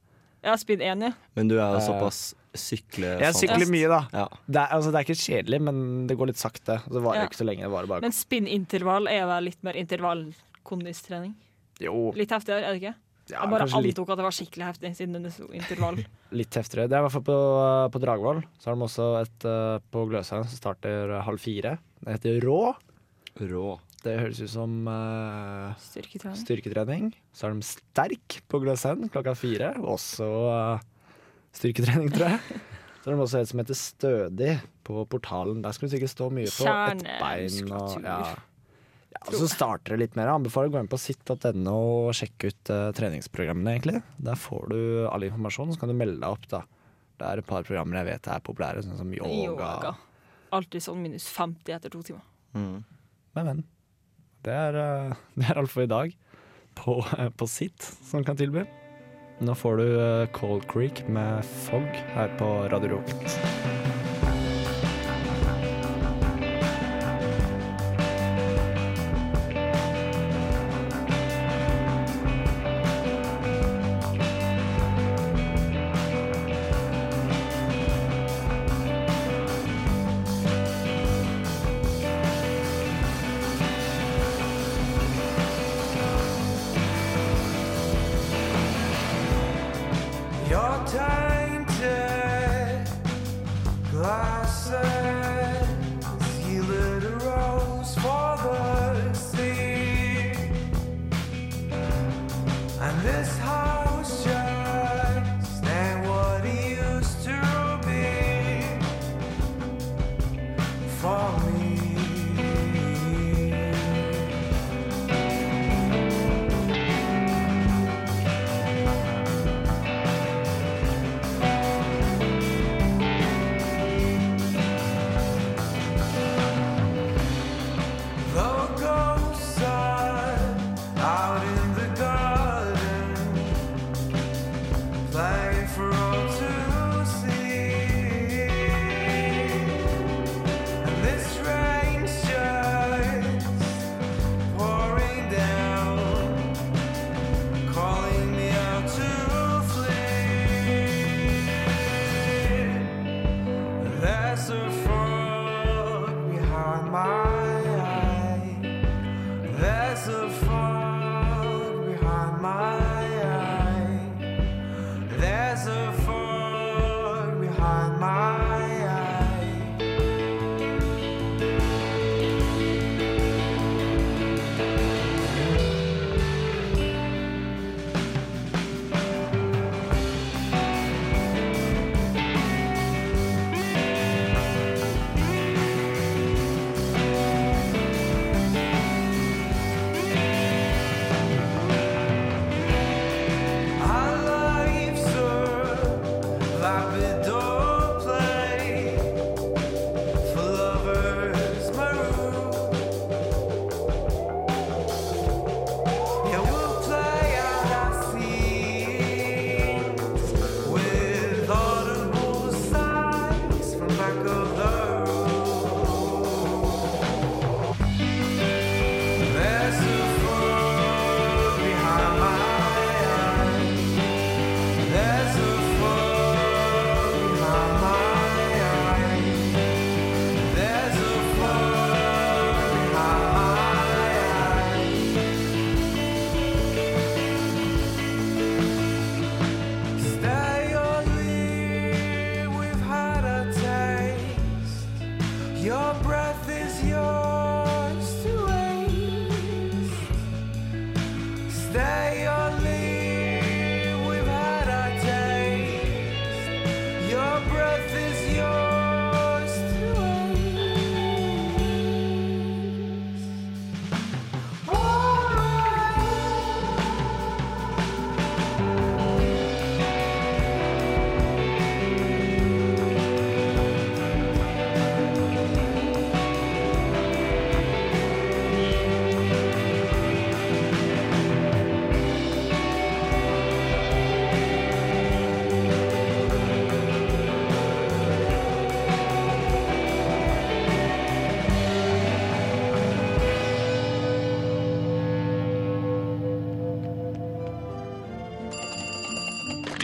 Ja, 0.45 0.56
spinn 0.62 0.82
1, 0.86 1.02
ja. 1.04 1.12
Men 1.36 1.48
du 1.50 1.56
er 1.58 1.74
jo 1.74 1.80
Eh, 1.82 1.86
såpass 1.88 2.19
sykle... 2.56 3.15
Jeg 3.19 3.34
sykler 3.36 3.65
mye, 3.67 3.88
da. 3.91 4.00
Ja. 4.13 4.26
Det 4.48 4.60
er, 4.62 4.67
altså, 4.78 4.91
det 4.93 5.00
er 5.02 5.08
ikke 5.08 5.24
kjedelig, 5.26 5.60
men 5.67 6.08
det 6.08 6.15
går 6.19 6.30
litt 6.32 6.38
sakte. 6.39 6.78
Det 6.86 7.02
varer 7.02 7.24
Ja. 7.24 7.28
ikke 7.28 7.39
så 7.41 7.48
lenge. 7.50 7.65
Det 7.67 7.88
bare 7.89 8.02
Men 8.06 8.13
spinnintervall 8.15 9.08
er 9.12 9.26
vel 9.28 9.43
litt 9.50 9.63
mer 9.65 9.74
intervallkondistrening? 9.74 11.34
Jo, 11.84 12.12
Litt 12.15 12.30
heftigere, 12.32 12.63
er 12.63 12.71
det 12.78 12.82
ikke? 12.84 12.95
Ja, 13.32 13.40
Jeg 13.40 13.52
bare 13.52 13.66
antok 13.66 13.86
litt, 13.86 14.00
at 14.04 14.20
det 14.20 14.26
var 14.28 14.36
skikkelig 14.38 14.68
heftig 14.68 14.92
siden 14.98 15.26
det 15.26 15.32
sto 15.34 15.48
intervall. 15.50 15.98
litt 16.40 16.58
heftigere. 16.60 16.90
Det 16.92 16.98
er 16.98 17.02
i 17.02 17.06
hvert 17.08 17.16
fall 17.16 17.26
på, 17.26 17.40
på 17.96 18.02
Dragvoll. 18.04 18.44
Så 18.62 18.70
har 18.70 18.78
de 18.78 18.86
også 18.86 19.08
et 19.24 19.48
eh, 19.50 19.78
på 19.96 20.06
Gløshaugen 20.12 20.52
som 20.52 20.62
starter 20.62 21.16
halv 21.26 21.42
fire. 21.42 21.78
Det 22.02 22.20
heter 22.20 22.40
Rå. 22.46 22.60
Rå. 23.42 23.68
Det 24.06 24.14
høres 24.20 24.40
ut 24.44 24.52
som 24.52 24.74
uh, 24.86 25.74
Styrketrening. 25.82 26.42
styrketrening. 26.44 27.08
Så 27.34 27.48
har 27.48 27.56
de 27.56 27.66
Sterk 27.66 28.38
på 28.52 28.62
Gløshaugen 28.62 29.10
klokka 29.10 29.34
fire. 29.38 29.72
Også 29.82 30.28
uh, 30.30 30.84
styrketrening, 31.58 32.12
tror 32.14 32.36
jeg. 32.36 32.62
Så 33.02 33.12
har 33.12 33.18
de 33.18 33.22
også 33.22 33.42
et 33.42 33.50
som 33.52 33.60
heter 33.62 33.78
Stødig 33.78 34.54
på 34.86 35.04
portalen. 35.10 35.60
Der 35.62 35.74
skal 35.74 35.90
du 35.90 35.94
sikkert 35.94 36.14
stå 36.14 36.30
mye 36.34 36.50
på 36.50 36.66
ett 36.66 37.04
bein. 37.22 37.74
Og, 37.74 37.98
ja. 38.02 38.22
Og 39.26 39.38
så 39.40 39.48
starter 39.50 39.96
det 39.96 40.02
litt 40.04 40.18
mer. 40.18 40.30
Jeg 40.30 40.40
anbefaler 40.40 40.70
å 40.70 40.74
gå 40.76 40.82
inn 40.84 40.92
på 40.92 41.00
sitt.no 41.02 41.76
og 41.76 42.10
sjekke 42.18 42.52
ut 42.52 42.72
uh, 42.72 42.90
treningsprogrammene, 42.96 43.76
egentlig. 43.76 44.02
Der 44.22 44.40
får 44.40 44.68
du 44.72 44.80
all 45.10 45.26
informasjon, 45.28 45.74
så 45.74 45.82
kan 45.82 45.92
du 45.92 45.98
melde 45.98 46.20
deg 46.22 46.30
opp, 46.30 46.46
da. 46.52 46.62
Det 47.16 47.30
er 47.30 47.42
et 47.42 47.48
par 47.48 47.66
programmer 47.66 48.02
jeg 48.02 48.10
vet 48.10 48.30
er 48.34 48.44
populære, 48.46 48.84
sånn 48.86 49.00
som 49.00 49.14
yoga. 49.16 49.32
Yoga. 49.48 49.96
Alltid 50.56 50.84
sånn 50.84 51.02
minus 51.02 51.28
50 51.32 51.78
etter 51.78 51.94
to 51.94 52.04
timer. 52.06 52.26
Mm. 52.56 52.84
Men, 53.38 53.50
men. 53.50 53.66
Det 54.46 54.54
er, 54.54 54.80
eh, 54.84 55.22
det 55.40 55.50
er 55.50 55.62
alt 55.64 55.74
for 55.74 55.88
i 55.88 55.92
dag 55.92 56.16
på, 56.78 57.00
eh, 57.18 57.32
på 57.34 57.50
sitt 57.50 57.90
som 58.12 58.26
kan 58.28 58.38
tilby. 58.40 58.68
Nå 59.44 59.56
får 59.58 59.82
du 59.82 59.88
Cold 60.36 60.64
Creek 60.72 61.04
med 61.12 61.44
Fog 61.66 61.90
her 62.16 62.32
på 62.40 62.54
Radio 62.72 62.96
Rocket. 62.96 63.94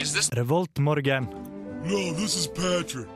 Is 0.01 0.13
this 0.13 0.31
Revolt 0.35 0.79
Morgan? 0.79 1.27
No, 1.83 2.13
this 2.13 2.35
is 2.35 2.47
Patrick. 2.47 3.07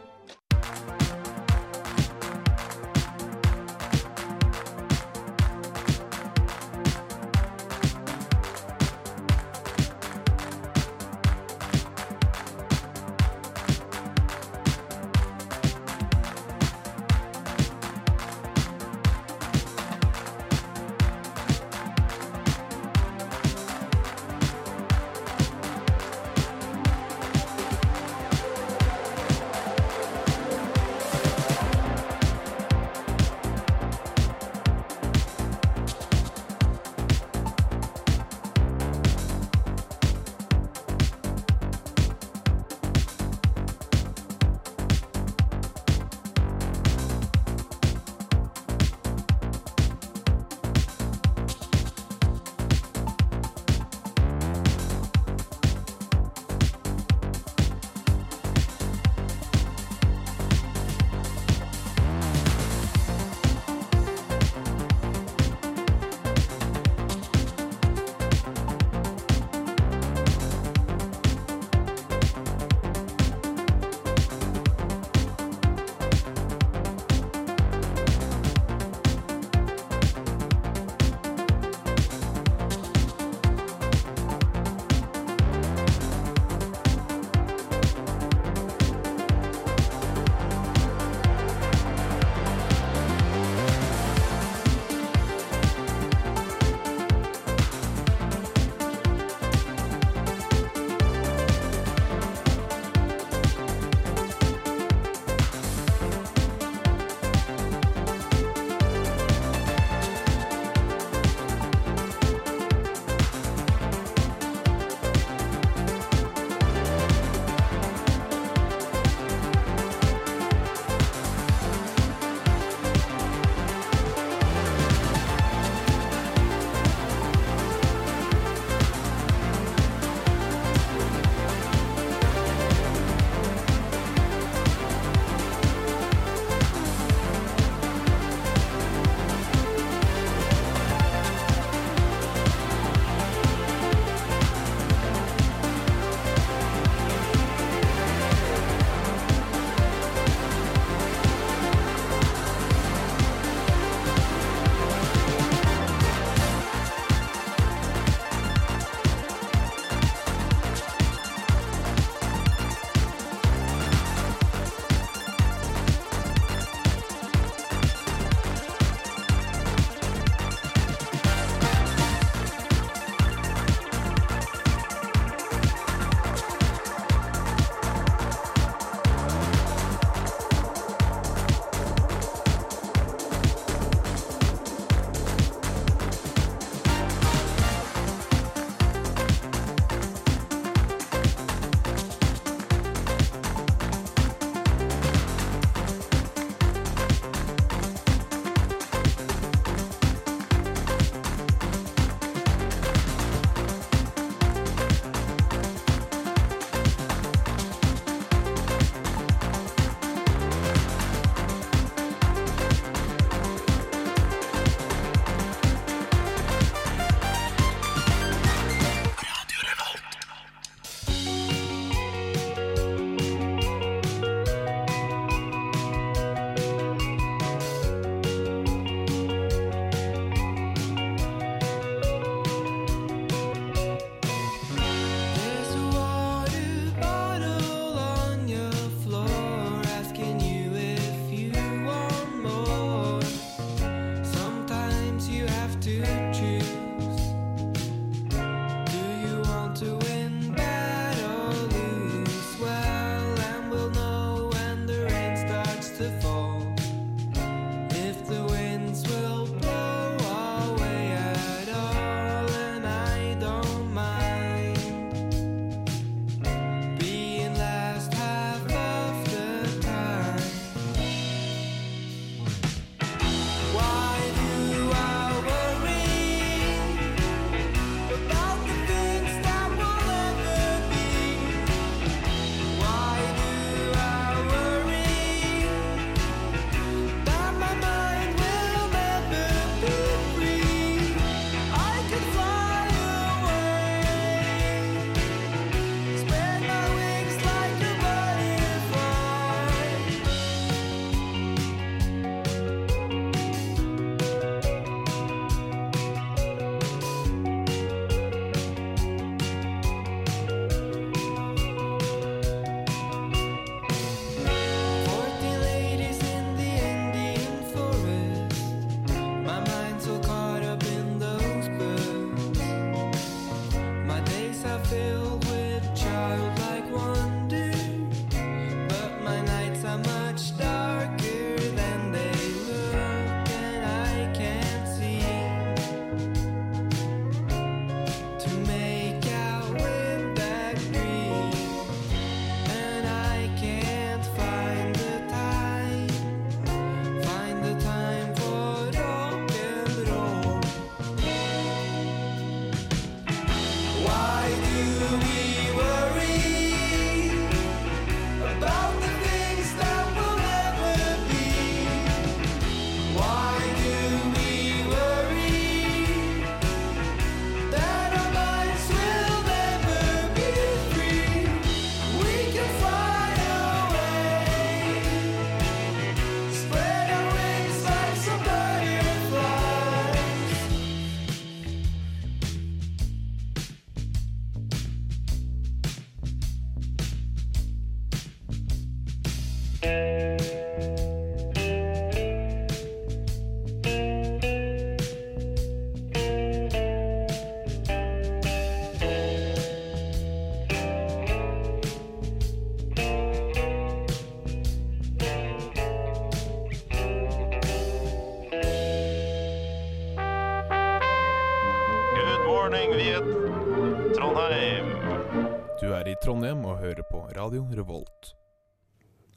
Revolt. 417.74 418.34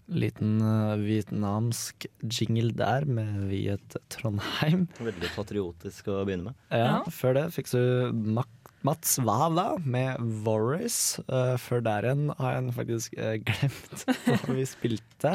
Liten 0.08 0.60
uh, 0.64 0.96
vietnamsk 0.96 2.06
jingle 2.24 2.72
der 2.72 3.04
med 3.04 3.42
Viet 3.50 3.96
Trondheim. 4.08 4.86
Veldig 5.10 5.30
patriotisk 5.34 6.08
å 6.12 6.22
begynne 6.24 6.50
med. 6.52 6.62
Ja, 6.72 7.02
Før 7.12 7.36
det 7.36 7.46
fikk 7.56 7.68
du 7.74 8.12
Mak 8.38 8.48
Mats 8.86 9.16
Wala 9.26 9.72
med 9.84 10.20
Voris. 10.46 11.18
Uh, 11.28 11.56
før 11.60 11.82
der 11.84 12.06
igjen 12.08 12.28
har 12.38 12.54
jeg 12.56 12.74
faktisk 12.78 13.16
uh, 13.18 13.34
glemt 13.42 14.04
hva 14.46 14.58
vi 14.60 14.68
spilte. 14.70 15.34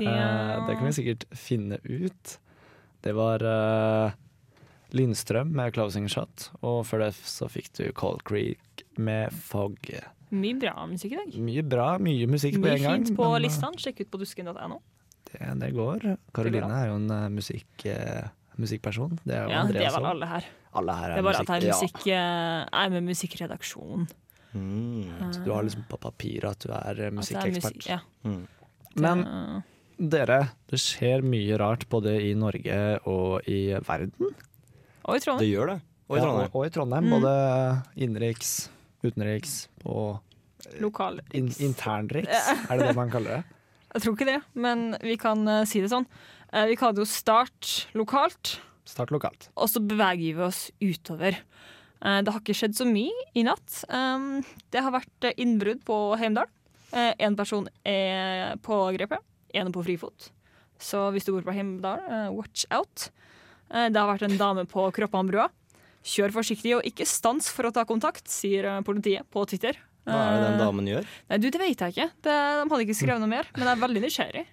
Eh, 0.00 0.56
det 0.64 0.76
kan 0.78 0.86
vi 0.86 0.92
sikkert 0.96 1.24
finne 1.36 1.76
ut. 1.84 2.30
Det 3.04 3.12
var 3.12 3.42
eh, 3.44 4.12
Lindstrøm 4.96 5.50
med 5.58 5.74
'Closing 5.74 6.06
Shot', 6.08 6.46
og 6.64 6.86
før 6.88 7.02
det 7.04 7.10
så 7.18 7.48
fikk 7.52 7.68
du 7.76 7.82
Cold 7.92 8.22
Creek 8.24 8.84
med 8.96 9.28
'Fog'. 9.34 9.90
Mye 10.30 10.54
bra 10.60 10.86
musikk 10.86 11.12
i 11.12 11.18
dag. 11.18 11.34
Mye 11.42 11.62
bra, 11.66 11.86
mye 11.98 12.26
musikk 12.30 12.58
på 12.62 12.68
en 12.70 12.82
gang. 12.82 13.00
Mye 13.00 13.06
fint 13.06 13.16
på 13.18 13.24
men, 13.26 13.34
eh, 13.40 13.44
listene. 13.48 13.80
Sjekk 13.82 14.00
ut 14.04 14.10
på 14.12 14.20
dusken.no. 14.22 14.80
Det, 15.30 15.48
det 15.60 15.70
går. 15.74 16.06
Karoline 16.34 16.70
er 16.80 16.86
jo 16.90 16.94
en 17.00 17.10
uh, 17.10 17.28
musikk, 17.30 17.66
uh, 17.86 18.28
musikkperson. 18.58 19.18
Det 19.24 19.34
er 19.36 19.44
jo 19.44 19.50
Ja, 19.50 19.62
det 19.66 19.76
Andreas 19.76 19.94
er 19.94 19.98
vel 20.00 20.10
alle 20.12 20.26
her. 20.30 20.48
Alle 20.80 20.94
her 21.00 21.08
Det 21.14 21.18
er, 21.18 21.22
bare 21.22 21.38
musikk. 21.40 21.50
at 21.50 21.62
jeg 21.62 21.70
er, 21.70 21.80
musikk. 21.80 22.06
eh, 22.06 22.60
jeg 22.70 22.84
er 22.86 22.90
med 22.94 23.02
musikkredaksjon. 23.10 24.08
Mm. 24.54 25.32
Så 25.34 25.44
du 25.44 25.50
har 25.54 25.62
liksom 25.66 25.84
på 25.90 25.98
papiret 26.02 26.50
at 26.50 26.64
du 26.66 26.72
er 26.74 27.00
eh, 27.00 27.06
er 27.06 27.14
musikkekspert. 27.14 27.76
Musik, 27.76 27.86
ja. 27.90 28.00
Mm. 28.24 28.46
Men 28.96 29.24
Eh, 29.26 29.60
dere, 30.00 30.38
det 30.70 30.78
skjer 30.80 31.22
mye 31.22 31.58
rart 31.60 31.84
både 31.92 32.14
i 32.24 32.32
Norge 32.34 32.78
og 33.06 33.46
i 33.50 33.74
verden. 33.86 34.30
Og 35.04 35.16
i 35.16 35.20
Trondheim. 35.20 35.42
Det 35.44 35.50
gjør 35.52 35.66
det. 35.74 35.80
Og 36.08 36.16
i 36.16 36.18
Ja, 36.18 36.24
Trondheim. 36.24 36.48
og, 36.50 36.56
og 36.56 36.66
i 36.66 36.70
Trondheim. 36.74 37.04
Mm. 37.04 37.10
Både 37.18 37.34
innenriks, 37.96 38.52
utenriks 39.04 39.68
og 39.84 40.20
Lokalriks. 40.80 41.32
in 41.34 41.48
internriks. 41.70 42.50
Er 42.68 42.78
det 42.78 42.90
det 42.90 42.96
man 42.98 43.10
kaller 43.12 43.40
det? 43.40 43.44
Jeg 43.94 44.02
tror 44.04 44.14
ikke 44.14 44.28
det, 44.28 44.40
men 44.54 44.94
vi 45.02 45.16
kan 45.18 45.40
uh, 45.48 45.64
si 45.66 45.80
det 45.82 45.90
sånn. 45.90 46.06
Uh, 46.52 46.66
vi 46.70 46.76
kaller 46.78 46.98
det 47.00 47.02
jo 47.06 47.10
start 47.10 47.70
lokalt, 47.98 48.58
Start 48.86 49.10
lokalt. 49.14 49.48
og 49.56 49.70
så 49.70 49.82
beveger 49.82 50.36
vi 50.36 50.44
oss 50.46 50.60
utover. 50.82 51.38
Uh, 52.02 52.20
det 52.22 52.30
har 52.32 52.40
ikke 52.42 52.54
skjedd 52.60 52.76
så 52.78 52.86
mye 52.86 53.26
i 53.34 53.42
natt. 53.46 53.80
Um, 53.90 54.44
det 54.70 54.82
har 54.84 54.94
vært 54.94 55.26
eh, 55.26 55.34
innbrudd 55.42 55.82
på 55.86 55.98
Heimdal. 56.20 56.50
Én 56.90 57.36
person 57.38 57.68
er 57.86 58.56
pågrepet, 58.66 59.22
én 59.54 59.68
er 59.68 59.74
på 59.74 59.82
frifot. 59.86 60.30
Så 60.80 61.04
hvis 61.14 61.26
du 61.26 61.30
bor 61.34 61.44
på 61.46 61.54
Heimdal, 61.54 62.00
eh, 62.10 62.30
watch 62.34 62.64
out. 62.74 63.10
Eh, 63.70 63.86
det 63.92 64.00
har 64.00 64.08
vært 64.10 64.24
en 64.26 64.38
dame 64.40 64.64
på 64.66 64.88
Kroppanbrua. 64.96 65.48
Kjør 66.00 66.32
forsiktig 66.32 66.72
og 66.78 66.86
ikke 66.88 67.04
stans 67.08 67.50
for 67.52 67.68
å 67.68 67.72
ta 67.76 67.84
kontakt, 67.88 68.24
sier 68.32 68.68
eh, 68.70 68.80
politiet 68.86 69.26
på 69.32 69.44
Twitter. 69.48 69.76
Hva 70.08 70.16
er 70.16 70.38
det 70.38 70.44
den 70.46 70.54
Eh, 70.54 70.62
damen 70.62 70.88
gjør? 70.88 71.08
Nei, 71.28 71.38
du, 71.42 71.48
det 71.52 71.60
vet 71.60 71.84
jeg 71.84 71.94
ikke. 71.94 72.08
Det, 72.24 72.32
de 72.32 72.64
hadde 72.72 72.84
ikke 72.86 72.96
skrevet 72.96 73.22
noe 73.22 73.30
mer, 73.30 73.50
men 73.56 73.66
jeg 73.66 73.72
er 73.74 73.82
veldig 73.84 74.02
nysgjerrig. 74.06 74.44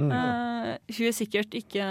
Mm. 0.00 0.08
Uh, 0.08 0.68
hun 0.96 1.08
er 1.10 1.12
sikkert 1.12 1.52
ikke 1.58 1.86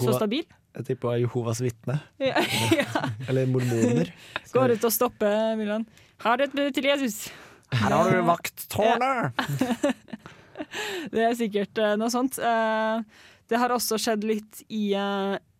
så 0.00 0.14
stabil. 0.16 0.46
jeg 0.78 0.86
tipper 0.88 1.18
Jehovas 1.20 1.60
vitne. 1.60 1.98
Ja, 2.22 2.40
ja. 2.80 3.02
Eller 3.28 3.50
mormoner. 3.52 4.14
Går 4.54 4.78
ut 4.78 4.88
og 4.88 4.94
stopper 4.94 5.52
Milan. 5.60 5.84
Har 6.24 6.40
et 6.40 6.56
minutt 6.56 6.74
til 6.78 6.88
Jesus. 6.88 7.26
Her 7.74 7.92
har 7.92 8.10
du 8.10 8.24
vakttårnet! 8.24 9.36
Det 11.12 11.20
er 11.20 11.34
sikkert 11.36 11.78
uh, 11.82 11.92
noe 11.98 12.08
sånt. 12.14 12.38
Uh, 12.40 13.02
det 13.50 13.58
har 13.60 13.72
også 13.74 13.98
skjedd 14.00 14.22
litt 14.24 14.62
i, 14.72 14.94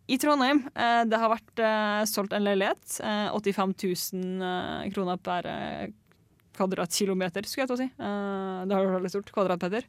i 0.07 0.17
Trondheim. 0.21 0.63
Eh, 0.75 1.03
det 1.09 1.17
har 1.21 1.31
vært 1.33 1.61
eh, 1.65 2.01
solgt 2.09 2.33
en 2.37 2.43
leilighet. 2.45 2.99
eh, 3.03 3.29
85 3.33 3.73
000 4.13 4.43
eh, 4.45 4.89
kroner 4.93 5.17
per 5.17 5.45
eh, 5.49 5.87
kvadratkilometer, 6.55 7.45
skulle 7.49 7.65
jeg 7.65 7.71
til 7.71 7.75
å 7.77 7.81
si. 7.83 7.87
Eh, 7.89 8.59
det 8.69 8.75
har 8.77 8.85
vært 8.85 8.97
veldig 8.99 9.11
stort. 9.13 9.31
Kvadratmeter. 9.35 9.87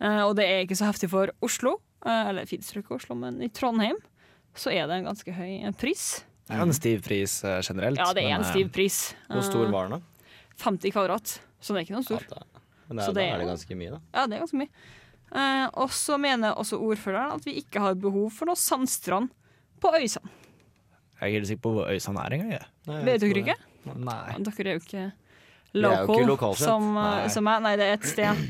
Eh, 0.00 0.22
og 0.26 0.34
det 0.38 0.46
er 0.48 0.62
ikke 0.64 0.78
så 0.78 0.88
heftig 0.90 1.10
for 1.12 1.32
Oslo, 1.44 1.76
eh, 2.06 2.28
eller 2.30 2.44
det 2.44 2.52
finnes 2.52 2.70
ikke 2.76 2.96
Oslo, 2.98 3.16
men 3.18 3.40
i 3.44 3.48
Trondheim 3.52 3.98
så 4.56 4.72
er 4.74 4.86
det 4.90 5.00
en 5.00 5.08
ganske 5.10 5.32
høy 5.36 5.72
pris. 5.78 6.06
Det 6.50 6.56
er 6.56 6.64
en 6.66 6.72
stiv 6.74 7.02
pris 7.06 7.36
eh, 7.46 7.60
generelt. 7.62 8.00
Ja, 8.00 8.12
det 8.16 8.24
er 8.26 8.36
en 8.38 8.46
stiv 8.48 8.72
pris. 8.74 9.02
Hvor 9.30 9.44
stor 9.46 9.68
var 9.70 9.88
den, 9.90 10.00
da? 10.00 10.32
50 10.60 10.92
kvadrat, 10.92 11.36
så 11.62 11.72
det 11.72 11.80
er 11.82 11.86
ikke 11.86 11.98
noe 11.98 12.06
stor. 12.08 12.24
Ja, 12.26 12.40
da- 12.40 12.46
Men 12.90 12.96
det 12.98 13.04
Så 13.06 13.10
er, 13.10 13.14
da 13.14 13.22
er 13.22 13.38
det 13.38 13.46
ganske 13.46 13.76
mye, 13.78 13.90
da. 13.94 13.98
Ja, 14.16 14.22
det 14.26 14.34
er 14.34 14.40
ganske 14.42 14.58
mye. 14.58 14.68
Eh, 15.30 15.66
og 15.78 15.92
så 15.94 16.16
mener 16.18 16.56
også 16.58 16.78
ordføreren 16.82 17.36
at 17.36 17.44
vi 17.46 17.58
ikke 17.62 17.80
har 17.84 17.94
behov 17.94 18.30
for 18.34 18.50
noe 18.50 18.58
sandstrand 18.58 19.30
på 19.80 19.92
Øysand. 19.94 20.26
Jeg 20.26 21.20
er 21.20 21.26
ikke 21.28 21.38
helt 21.38 21.50
sikker 21.52 21.62
på 21.68 21.74
hvor 21.76 21.90
Øysand 21.92 22.18
er 22.18 22.34
engang. 22.38 22.64
Vet 23.06 23.20
dere 23.20 23.42
ikke? 23.44 23.56
Nei. 23.94 24.38
Dere 24.48 24.66
er 24.72 24.78
jo 24.78 24.82
ikke 24.84 25.04
er 25.04 25.84
jo 25.84 26.16
ikke 26.16 26.26
lokalkjent. 26.32 26.64
som, 26.66 26.88
eh, 26.96 27.02
Nei. 27.04 27.28
som 27.28 27.46
er. 27.46 27.60
Nei, 27.60 27.76
det 27.76 27.86
er 27.86 27.92
et 28.00 28.08
sted 28.10 28.48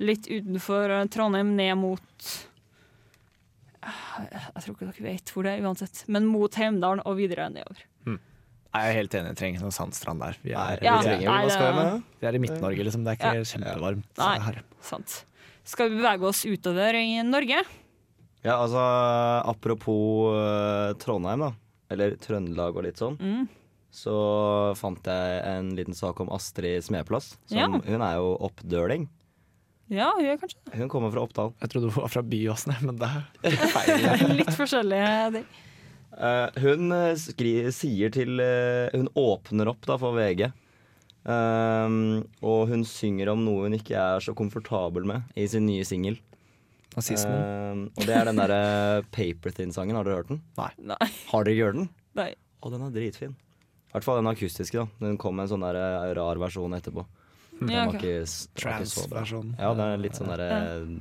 litt 0.00 0.24
utenfor 0.30 0.90
eh, 0.90 1.04
Trondheim, 1.12 1.54
ned 1.56 1.76
mot 1.76 2.38
Eh, 3.82 4.44
Jeg 4.54 4.62
tror 4.62 4.74
ikke 4.76 4.86
dere 4.92 5.04
vet 5.08 5.30
hvor 5.34 5.42
det 5.46 5.56
er 5.56 5.64
uansett, 5.66 6.04
men 6.12 6.26
mot 6.30 6.54
Heimdalen 6.54 7.02
og 7.04 7.16
videre 7.18 7.48
nedover. 7.50 7.80
Jeg 8.72 8.88
er 8.88 8.94
helt 8.96 9.12
enig, 9.18 9.28
jeg 9.34 9.36
trenger 9.36 9.58
ikke 9.58 9.64
noen 9.66 9.74
sandstrand 9.76 10.22
der. 10.22 10.36
Vi 10.40 10.52
er, 10.56 10.78
ja, 10.80 10.92
vi 10.96 11.04
trenger 11.04 11.26
nei, 11.28 11.40
vi 11.44 11.48
det- 11.50 12.04
vi 12.22 12.26
er 12.26 12.34
i 12.34 12.38
Midt-Norge, 12.40 12.84
liksom. 12.86 13.04
Det 13.04 13.10
er 13.20 13.34
ikke 13.34 13.50
kjempevarmt 13.50 14.18
Nei. 14.22 14.62
Sant. 14.80 15.24
Skal 15.64 15.90
vi 15.92 16.00
bevege 16.00 16.26
oss 16.26 16.44
utover 16.48 16.96
i 16.98 17.22
Norge? 17.26 17.62
Ja, 18.42 18.56
altså 18.58 18.82
apropos 19.46 20.34
uh, 20.34 20.92
Trondheim, 20.98 21.44
da. 21.46 21.52
Eller 21.92 22.16
Trøndelag 22.18 22.74
og 22.78 22.86
litt 22.86 22.98
sånn. 22.98 23.18
Mm. 23.20 23.44
Så 23.92 24.12
fant 24.80 25.04
jeg 25.06 25.42
en 25.46 25.74
liten 25.76 25.94
sak 25.94 26.18
om 26.24 26.30
Astrid 26.32 26.82
Smeplass. 26.86 27.34
Som, 27.44 27.58
Ja. 27.58 27.68
Hun 27.68 28.02
er 28.02 28.16
jo 28.18 28.32
oppdøling. 28.48 29.06
Ja, 29.92 30.08
Hun 30.16 30.24
er 30.24 30.38
kanskje. 30.40 30.56
Hun 30.72 30.88
kommer 30.88 31.12
fra 31.12 31.26
Oppdal. 31.26 31.52
Jeg 31.60 31.68
trodde 31.74 31.90
hun 31.90 31.98
var 32.00 32.08
fra 32.08 32.22
Byåsene, 32.24 32.78
men 32.86 32.96
det 32.96 33.10
er 33.12 33.58
feil. 33.74 34.06
Litt 34.40 34.54
forskjellige 34.56 35.12
ting. 35.36 35.46
Uh, 36.12 36.48
hun 36.60 36.92
eh, 36.92 37.14
skri, 37.16 37.52
sier 37.72 38.10
til 38.12 38.36
uh, 38.36 38.90
Hun 38.92 39.06
åpner 39.16 39.70
opp 39.72 39.86
da 39.88 39.94
for 40.00 40.12
VG. 40.16 40.50
Um, 41.24 42.24
og 42.42 42.68
hun 42.72 42.82
synger 42.88 43.28
om 43.30 43.44
noe 43.46 43.68
hun 43.68 43.76
ikke 43.76 43.94
er 43.94 44.18
så 44.24 44.34
komfortabel 44.34 45.04
med 45.06 45.22
i 45.38 45.46
sin 45.46 45.66
nye 45.68 45.84
singel. 45.86 46.16
Um, 46.96 47.86
og 47.96 48.04
det 48.04 48.12
er 48.18 48.26
den 48.28 48.36
derre 48.40 49.02
Paper 49.14 49.54
Thin-sangen. 49.56 49.96
Har 49.96 50.04
dere 50.04 50.18
hørt 50.20 50.28
den? 50.32 50.42
Nei. 50.58 50.70
Har 51.30 51.44
dere 51.46 51.54
ikke 51.54 51.68
hørt 51.70 51.78
den? 51.78 51.88
Nei. 52.18 52.30
Og 52.62 52.74
den 52.74 52.82
er 52.84 52.92
dritfin. 52.94 53.32
I 53.32 53.94
hvert 53.94 54.04
fall 54.06 54.18
den 54.20 54.28
akustiske. 54.32 54.82
da 54.82 55.06
Den 55.06 55.16
kom 55.20 55.36
med 55.36 55.46
en 55.46 55.52
sånn 55.54 55.64
der 55.64 56.14
rar 56.18 56.40
versjon 56.40 56.74
etterpå. 56.76 57.06
Den 57.60 57.68
Ja, 57.70 57.84
var 57.86 57.94
ok. 57.94 58.02
ikke, 58.02 58.22
s- 58.26 58.48
den 58.56 58.64
var 58.72 58.80
ikke 58.80 58.90
så 58.90 59.06
bra. 59.08 59.20
Trans-versjon. 59.22 59.54
Ja, 59.58 59.72
den 59.78 59.86
er 59.86 59.96
litt 60.02 60.18
sånn 60.18 60.28
derre 60.32 60.48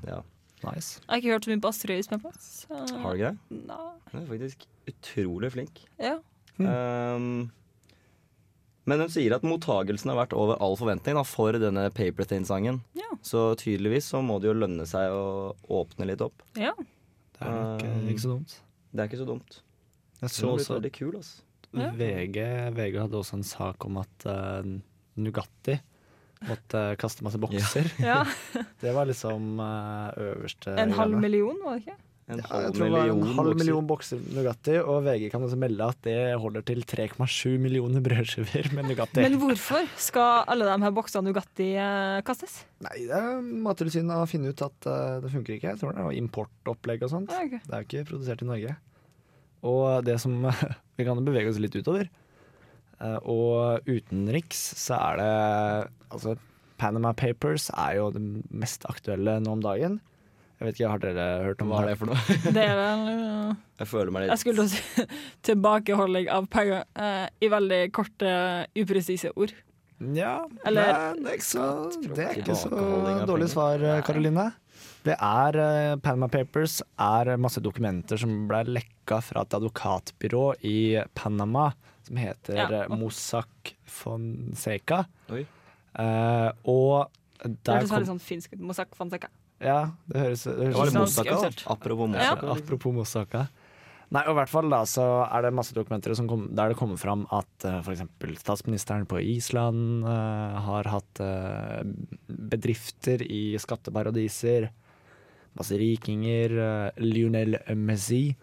ja. 0.08 0.22
Nice. 0.62 1.00
Jeg 1.02 1.10
har 1.10 1.18
ikke 1.18 1.32
hørt 1.34 1.46
så 1.48 1.50
mye 1.56 1.62
på 1.64 1.70
Astrid 1.74 2.06
Smeplass. 2.06 2.68
så- 2.70 3.00
Har 3.02 3.16
du 3.16 3.18
ikke 3.18 3.32
det? 3.32 3.66
Nei. 3.68 3.92
Hun 4.12 4.22
er 4.22 4.28
faktisk 4.28 4.66
utrolig 4.88 5.52
flink. 5.52 5.82
Ja. 6.00 6.20
Um, 6.60 7.52
men 8.90 9.04
hun 9.04 9.12
sier 9.14 9.36
at 9.36 9.44
mottagelsen 9.46 10.10
har 10.10 10.18
vært 10.24 10.34
over 10.38 10.58
all 10.64 10.74
forventning 10.80 11.18
da, 11.20 11.24
for 11.28 11.54
denne 11.62 11.84
Paper 11.94 12.26
Thin-sangen. 12.26 12.80
Ja. 12.98 13.10
Så 13.22 13.52
tydeligvis 13.62 14.08
så 14.10 14.24
må 14.26 14.40
det 14.42 14.50
jo 14.50 14.56
lønne 14.58 14.88
seg 14.90 15.14
å 15.14 15.54
åpne 15.82 16.08
litt 16.10 16.24
opp. 16.26 16.44
ja. 16.58 16.74
Det 17.42 17.48
er 17.50 17.56
nok 17.58 17.84
um, 17.90 18.10
ikke 18.12 18.22
så 18.22 18.30
dumt. 18.36 18.52
Det 18.92 19.02
er 19.02 19.08
ikke 19.10 19.18
så 19.18 19.26
dumt. 19.26 19.56
Jeg 20.22 20.30
Så 20.30 20.36
så 20.44 20.50
også 20.54 20.76
veldig 20.76 20.92
kul, 20.94 21.16
altså. 21.18 21.40
Ja. 21.74 21.88
VG, 21.98 22.38
VG 22.76 22.98
hadde 23.02 23.18
også 23.18 23.38
en 23.40 23.46
sak 23.48 23.86
om 23.88 23.98
at 24.02 24.26
uh, 24.30 24.62
Nugatti 25.18 25.78
måtte 26.46 26.84
kaste 27.02 27.26
masse 27.26 27.42
bokser. 27.46 27.90
ja. 28.04 28.20
Det 28.84 28.94
var 28.94 29.10
liksom 29.10 29.58
uh, 29.58 30.12
øverste 30.22 30.76
En 30.84 30.94
halv 30.98 31.18
million, 31.18 31.58
var 31.66 31.80
det 31.80 31.88
ikke? 31.88 31.98
En 32.32 32.40
halv 32.48 32.64
jeg 32.64 32.76
tror 32.78 32.86
det 32.86 32.94
var 32.94 33.10
en 33.12 33.24
halv 33.28 33.50
bokser. 33.52 33.60
million 33.60 33.88
bokser 33.90 34.22
Nugatti, 34.36 34.76
og 34.80 35.02
VG 35.04 35.26
kan 35.34 35.44
også 35.44 35.58
melde 35.60 35.88
at 35.92 36.00
det 36.08 36.18
holder 36.40 36.64
til 36.70 36.84
3,7 36.88 37.58
millioner 37.60 38.04
brødskiver 38.06 38.70
med 38.78 38.88
Nugatti. 38.88 39.24
Men 39.26 39.36
hvorfor 39.42 39.90
skal 40.00 40.46
alle 40.52 40.70
de 40.70 40.78
her 40.86 40.94
boksene 40.96 41.28
Nugatti 41.28 41.68
eh, 41.76 42.22
kastes? 42.28 42.62
Nei, 42.86 43.04
det 43.10 43.18
er 43.18 43.42
Mattilsynet 43.68 44.16
har 44.16 44.30
funnet 44.32 44.56
ut 44.56 44.64
at 44.70 44.90
eh, 44.94 45.18
det 45.26 45.34
funker 45.36 45.58
ikke. 45.58 45.74
Jeg 45.74 45.82
tror 45.82 45.98
det 45.98 46.08
var 46.08 46.20
importopplegg 46.22 47.04
og 47.08 47.14
sånt. 47.18 47.36
Ah, 47.36 47.44
ok. 47.50 47.58
Det 47.66 47.76
er 47.76 47.84
jo 47.84 47.90
ikke 47.90 48.08
produsert 48.14 48.46
i 48.46 48.50
Norge. 48.50 48.78
Og 49.68 49.84
det 50.08 50.18
som 50.24 50.40
Vi 50.98 51.06
kan 51.08 51.20
jo 51.20 51.26
bevege 51.26 51.52
oss 51.52 51.60
litt 51.62 51.76
utover. 51.76 52.08
Eh, 53.02 53.20
og 53.28 53.90
utenriks 53.90 54.62
så 54.80 55.00
er 55.02 55.20
det 55.22 55.34
Altså, 56.12 56.36
Panama 56.82 57.14
Papers 57.14 57.70
er 57.76 58.00
jo 58.00 58.08
det 58.14 58.22
mest 58.50 58.88
aktuelle 58.90 59.38
nå 59.44 59.54
om 59.56 59.62
dagen. 59.64 60.00
Jeg 60.62 60.68
vet 60.68 60.78
ikke, 60.78 60.90
Har 60.94 61.00
dere 61.02 61.24
hørt 61.48 61.62
om 61.66 61.72
Hva 61.74 61.80
er 61.82 61.88
det 61.90 61.98
for 61.98 62.12
noe? 62.12 62.38
Det 62.56 62.62
er 62.68 62.76
vel 62.78 63.00
ja. 63.10 63.56
Jeg 63.82 63.90
føler 63.90 64.14
meg 64.14 64.22
litt 64.28 64.34
Jeg 64.36 64.42
skulle 64.44 64.66
si 64.70 65.06
tilbakeholding 65.50 66.30
av 66.30 66.46
penger 66.54 66.84
eh, 67.02 67.26
i 67.42 67.50
veldig 67.50 67.80
korte, 67.98 68.34
upresise 68.78 69.32
ord. 69.34 69.56
Ja, 70.14 70.36
Eller- 70.66 71.16
det 71.18 71.30
er 71.32 71.38
ikke 71.40 71.46
så, 71.50 71.66
er 72.14 72.38
ikke 72.44 72.56
så 72.58 72.70
dårlig 73.30 73.50
svar, 73.52 73.82
Karoline. 74.06 74.52
Det 75.06 75.16
er 75.18 75.58
eh, 75.62 75.96
Panama 76.02 76.30
Papers 76.30 76.80
er 77.02 77.34
masse 77.42 77.62
dokumenter 77.66 78.22
som 78.22 78.46
ble 78.50 78.62
lekka 78.70 79.18
fra 79.26 79.42
et 79.48 79.58
advokatbyrå 79.58 80.44
i 80.70 80.78
Panama 81.18 81.72
som 82.06 82.18
heter 82.22 82.58
Ja. 82.62 82.68
eh, 82.84 82.94
Mossack 83.02 83.74
Fonseca. 83.90 85.04
Oi. 85.34 85.42
Eh, 85.98 86.50
og 86.70 87.10
Det 87.42 87.50
der 87.50 87.58
det 87.66 87.78
høres 87.82 87.94
veldig 87.98 88.12
sånn 88.14 88.22
finsk 88.22 88.54
ut. 88.54 88.62
Mossack 88.70 88.94
Fonseca. 88.98 89.30
Ja, 89.62 89.82
det 90.10 90.24
høres, 90.24 90.46
det 90.48 90.72
høres 90.72 90.94
Det 90.94 91.00
Mosaka. 91.00 91.36
Da. 91.44 91.52
Apropos 91.74 92.16
Ja. 92.16 92.34
Liksom. 92.34 92.54
Apropos 92.56 92.96
Mosaka. 92.96 93.48
Nei, 94.12 94.26
og 94.28 94.34
i 94.34 94.38
hvert 94.42 94.52
fall 94.52 94.68
da 94.68 94.82
så 94.90 95.06
er 95.24 95.46
det 95.46 95.54
masse 95.56 95.76
dokumenter 95.76 96.12
som 96.20 96.28
kom, 96.28 96.50
der 96.52 96.74
det 96.74 96.78
kommer 96.80 97.00
fram 97.00 97.24
at 97.32 97.64
uh, 97.64 97.78
f.eks. 97.80 98.02
statsministeren 98.42 99.06
på 99.08 99.22
Island 99.24 100.04
uh, 100.04 100.58
har 100.66 100.90
hatt 100.92 101.22
uh, 101.24 101.80
bedrifter 102.28 103.24
i 103.24 103.56
skatteparadiser. 103.62 104.68
Masse 105.56 105.80
rikinger. 105.80 106.58
Uh, 106.58 107.04
Lionel 107.06 107.62
Messi, 107.80 108.34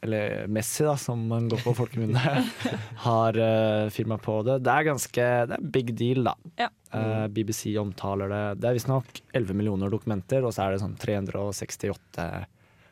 eller 0.00 0.46
Messi 0.48 0.84
da, 0.84 0.94
som 0.96 1.26
man 1.28 1.48
går 1.50 1.60
på 1.64 1.74
folkemunne, 1.76 2.44
har 3.06 3.38
uh, 3.38 3.90
firma 3.92 4.16
på 4.18 4.38
det. 4.46 4.60
Det 4.64 4.72
er 4.72 4.86
ganske 4.88 5.26
det 5.50 5.58
er 5.58 5.66
big 5.76 5.92
deal, 5.98 6.24
da. 6.30 6.36
Ja. 6.60 6.70
Uh, 6.94 7.26
BBC 7.28 7.74
omtaler 7.80 8.32
det. 8.32 8.44
Det 8.62 8.70
er 8.70 8.78
visstnok 8.78 9.20
11 9.36 9.58
millioner 9.58 9.92
dokumenter, 9.92 10.46
og 10.46 10.56
så 10.56 10.66
er 10.66 10.74
det 10.74 10.82
sånn 10.84 10.96
368 11.00 12.30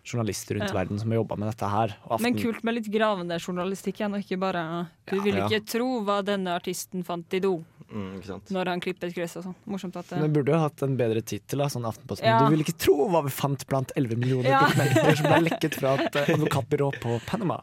journalister 0.05 0.55
rundt 0.59 0.69
Ja. 0.71 0.75
verden 0.75 0.99
som 0.99 1.11
har 1.11 1.19
jobba 1.19 1.37
med 1.39 1.49
dette 1.51 1.69
her. 1.69 1.97
Og 2.11 2.21
Men 2.21 2.35
kult 2.35 2.63
med 2.65 2.75
litt 2.75 2.87
gravende 2.91 3.39
journalistikk 3.41 3.97
igjen, 4.01 4.15
og 4.15 4.21
ikke 4.25 4.39
bare 4.41 4.89
Du 5.07 5.17
Ja. 5.17 5.23
vil 5.23 5.35
Ja. 5.37 5.49
ikke 5.49 5.67
tro 5.67 6.01
hva 6.05 6.23
denne 6.25 6.49
artisten 6.55 7.03
fant 7.05 7.33
i 7.35 7.39
do 7.41 7.65
Mm, 7.93 8.17
ikke 8.21 8.27
sant. 8.27 8.51
når 8.51 8.67
han 8.67 8.81
klippet 8.81 9.15
gress 9.15 9.37
og 9.37 9.45
sånn. 9.45 9.55
Morsomt 9.67 9.97
at 9.97 10.11
Men 10.11 10.21
det 10.21 10.33
det 10.33 10.45
burde 10.45 10.53
jo 10.53 10.59
hatt 10.61 10.83
en 10.83 10.97
bedre 10.97 11.23
tittel, 11.23 11.59
sånn 11.71 11.87
Aftenposten. 11.87 12.25
Ja. 12.25 12.39
Du 12.49 12.55
vil 12.55 12.65
ikke 12.65 12.77
tro 12.79 13.09
hva 13.09 13.23
vi 13.25 13.31
fant 13.31 13.67
blant 13.67 13.91
11 13.97 14.17
millioner 14.17 14.51
Ja. 14.51 14.61
dokumenter 14.61 15.17
som 15.17 15.27
ble 15.27 15.49
lekket 15.51 15.75
fra 15.75 15.95
et 15.95 16.15
eh, 16.17 16.27
advokatbyrå 16.37 16.93
på 17.01 17.21
Panama. 17.27 17.63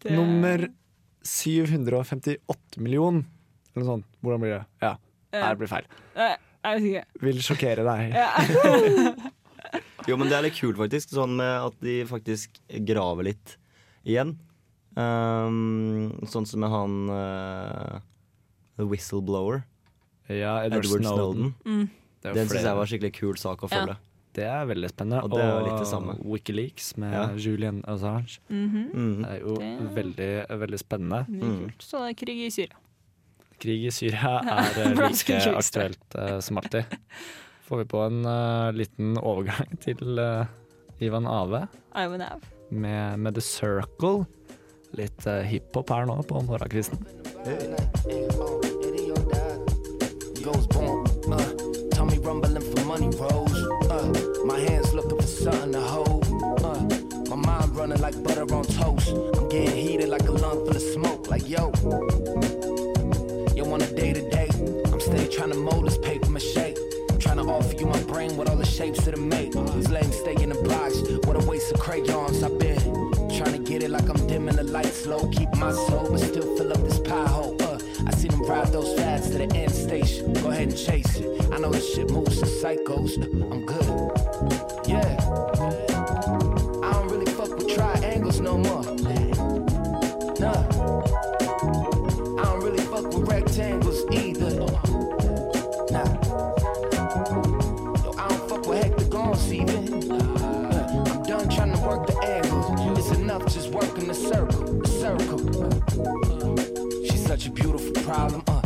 det- 0.00 0.12
Nummer 0.12 0.68
758 1.24 2.78
million, 2.78 3.24
eller 3.74 3.84
noe 3.86 3.96
sånt. 3.96 4.04
Hvordan 4.22 4.40
blir 4.40 4.58
det? 4.58 4.64
Ja, 4.82 4.96
Ja. 5.32 5.48
det 5.54 5.58
blir 5.58 5.68
feil. 5.68 5.84
Eh, 6.16 6.36
Jeg 6.64 6.80
vet 6.80 6.92
ikke. 6.92 7.04
Vil 7.20 7.36
sjokkere 7.42 7.82
deg. 7.84 8.12
Ja. 8.14 9.22
Jo, 10.08 10.16
men 10.18 10.28
det 10.28 10.36
er 10.38 10.42
litt 10.48 10.58
kult, 10.58 10.76
faktisk. 10.80 11.10
Sånn 11.14 11.36
med 11.38 11.66
at 11.68 11.76
de 11.84 12.00
faktisk 12.08 12.58
graver 12.86 13.24
litt 13.30 13.56
igjen. 14.04 14.36
Um, 14.96 16.12
sånn 16.28 16.46
som 16.48 16.60
med 16.60 16.70
han 16.72 16.96
uh, 17.10 18.00
The 18.76 18.84
Whistleblower. 18.88 19.62
Ja, 20.28 20.58
Edward, 20.64 20.84
Edward 20.84 21.04
Snowden. 21.04 21.12
Snowden. 21.12 21.54
Mm. 21.66 21.90
Det 22.22 22.30
er 22.30 22.34
Den 22.38 22.48
syns 22.50 22.66
jeg 22.68 22.78
var 22.78 22.90
skikkelig 22.90 23.12
kul 23.16 23.38
sak 23.40 23.62
å 23.66 23.70
Ja. 23.70 23.76
følge. 23.76 23.96
Det 24.32 24.44
er 24.48 24.64
veldig 24.64 24.88
spennende. 24.88 25.22
Og 25.26 25.30
det 25.34 25.40
er 25.44 25.64
litt 25.66 25.78
det 25.82 25.88
samme. 25.90 26.14
Wikileaks 26.24 26.92
med 26.96 27.12
Ja. 27.12 27.24
Julian 27.36 27.82
Assange. 27.84 28.38
Mhm. 28.48 28.84
Mm. 28.94 29.22
Det 29.22 29.30
er 29.30 29.40
jo 29.40 29.56
Det- 29.56 29.94
veldig, 29.98 30.30
veldig 30.62 30.78
spennende. 30.80 31.26
Mye 31.28 31.42
Mm. 31.42 31.58
kult. 31.66 31.78
Så 31.84 31.98
det 32.00 32.08
er 32.10 32.24
krig 32.26 32.46
i 32.46 32.50
Syria. 32.50 32.76
Krig 33.60 33.84
i 33.86 33.90
Syria 33.90 34.40
er 34.42 34.82
eh, 34.82 34.94
like 34.94 35.08
visst 35.08 35.26
det. 35.26 35.54
aktuelt 35.54 36.14
uh, 36.16 36.40
som 36.40 36.56
alltid. 36.58 36.84
Får 37.62 37.78
vi 37.78 37.84
på 37.84 37.98
en 37.98 38.26
uh, 38.26 38.72
liten 38.74 39.18
overgang 39.18 39.78
til 39.80 40.18
uh, 40.18 40.44
Ivan 40.98 41.26
Ave 41.26 41.66
Ivan 41.96 42.20
Ave. 42.20 42.40
med, 42.68 43.18
med 43.18 43.34
The 43.34 43.40
Circle. 43.40 44.24
Litt 44.92 45.26
uh, 45.26 45.40
hiphop 45.46 45.90
her 45.90 46.04
nå 46.10 46.18
på 46.28 46.42
morgenkvisten. 46.44 46.98
Hey. 47.44 47.72
Uh. 47.72 48.28
Uh. 48.36 48.72
Uh, 51.32 51.62
running 57.82 58.00
like 58.00 58.22
butter 58.22 58.54
on 58.54 58.64
toast. 58.64 59.08
I'm 59.08 59.48
getting 59.48 59.76
heated 59.76 60.08
like 60.08 60.22
a 60.28 60.32
lung 60.32 60.64
full 60.64 60.76
of 60.76 60.82
smoke. 60.82 61.28
Like 61.28 61.48
yo 61.48 61.72
brain 68.22 68.36
with 68.36 68.48
all 68.48 68.56
the 68.56 68.64
shapes 68.64 69.04
that 69.04 69.14
it 69.14 69.20
make. 69.20 69.52
These 69.52 69.90
lames 69.90 70.16
stay 70.16 70.34
in 70.42 70.50
the 70.50 70.54
blocks. 70.62 71.00
What 71.26 71.36
a 71.42 71.46
waste 71.46 71.72
of 71.72 71.80
crayons. 71.80 72.42
I've 72.42 72.58
been 72.58 72.78
trying 73.36 73.52
to 73.52 73.58
get 73.58 73.82
it 73.82 73.90
like 73.90 74.08
I'm 74.08 74.26
dimming 74.26 74.56
the 74.56 74.62
lights 74.62 75.06
low. 75.06 75.28
Keep 75.28 75.54
my 75.56 75.72
soul, 75.72 76.08
but 76.10 76.20
still 76.20 76.56
fill 76.56 76.72
up 76.72 76.82
this 76.82 76.98
pie 77.00 77.26
hole. 77.26 77.56
Uh, 77.60 77.78
I 78.06 78.12
see 78.14 78.28
them 78.28 78.42
ride 78.42 78.68
those 78.68 78.94
fads 78.98 79.30
to 79.30 79.38
the 79.38 79.54
end 79.56 79.72
station. 79.72 80.32
Go 80.34 80.50
ahead 80.50 80.68
and 80.68 80.76
chase 80.76 81.16
it. 81.16 81.52
I 81.52 81.58
know 81.58 81.70
this 81.70 81.94
shit 81.94 82.10
moves 82.10 82.38
to 82.40 82.46
psychos. 82.46 83.16
I'm 83.52 83.66
good. 83.66 84.88
Yeah. 84.88 85.11
Problem, 108.12 108.42
uh. 108.46 108.60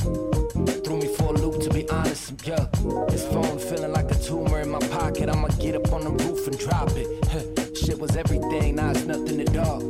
Threw 0.83 0.97
me 0.99 1.09
for 1.17 1.29
a 1.35 1.39
loop 1.39 1.63
to 1.63 1.71
be 1.71 1.89
honest, 1.89 2.33
yeah. 2.45 2.67
This 3.09 3.25
phone 3.33 3.59
feeling 3.59 3.93
like 3.93 4.11
a 4.11 4.19
tumor 4.27 4.61
in 4.61 4.71
my 4.71 4.81
pocket. 4.97 5.29
I'ma 5.29 5.49
get 5.65 5.77
up 5.77 5.93
on 5.93 6.03
the 6.03 6.11
roof 6.25 6.49
and 6.49 6.59
drop 6.59 6.91
it. 7.03 7.09
Huh. 7.31 7.45
Shit 7.75 7.99
was 7.99 8.17
everything, 8.17 8.75
now 8.75 8.91
it's 8.91 9.05
nothing 9.05 9.41
at 9.41 9.57
all. 9.57 9.81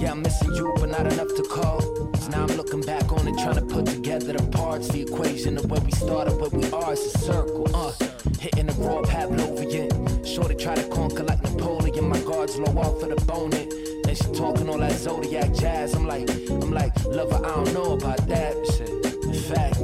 Yeah, 0.00 0.12
I'm 0.12 0.22
missing 0.22 0.54
you, 0.54 0.72
but 0.78 0.90
not 0.90 1.06
enough 1.12 1.32
to 1.34 1.42
call. 1.42 1.80
So 2.20 2.28
now 2.30 2.44
I'm 2.44 2.56
looking 2.56 2.82
back 2.82 3.10
on 3.12 3.26
it, 3.26 3.36
trying 3.42 3.56
to 3.56 3.66
put 3.74 3.86
together 3.86 4.32
the 4.34 4.46
parts. 4.58 4.88
The 4.88 5.02
equation 5.02 5.58
of 5.58 5.68
where 5.70 5.80
we 5.80 5.90
started, 5.90 6.34
where 6.40 6.50
we 6.50 6.70
are, 6.70 6.92
It's 6.92 7.06
a 7.14 7.18
circle, 7.18 7.66
uh. 7.74 7.92
Hitting 8.38 8.66
the 8.66 8.74
raw 8.74 9.02
Pavlovian. 9.02 9.90
Shorty 10.24 10.54
try 10.54 10.74
to 10.76 10.86
conquer 10.90 11.24
like 11.24 11.42
Napoleon. 11.42 12.08
My 12.08 12.20
guards 12.20 12.56
low 12.56 12.74
off 12.78 13.02
of 13.02 13.08
the 13.08 13.16
bone. 13.24 13.65
Talking 14.34 14.68
all 14.68 14.78
that 14.78 14.92
zodiac 14.92 15.52
jazz. 15.54 15.94
I'm 15.94 16.06
like, 16.06 16.28
I'm 16.50 16.70
like, 16.70 16.92
lover, 17.04 17.36
I 17.36 17.54
don't 17.56 17.72
know 17.74 17.92
about 17.92 18.26
that. 18.28 18.54
Shit. 18.76 18.88
In 19.24 19.34
fact, 19.34 19.76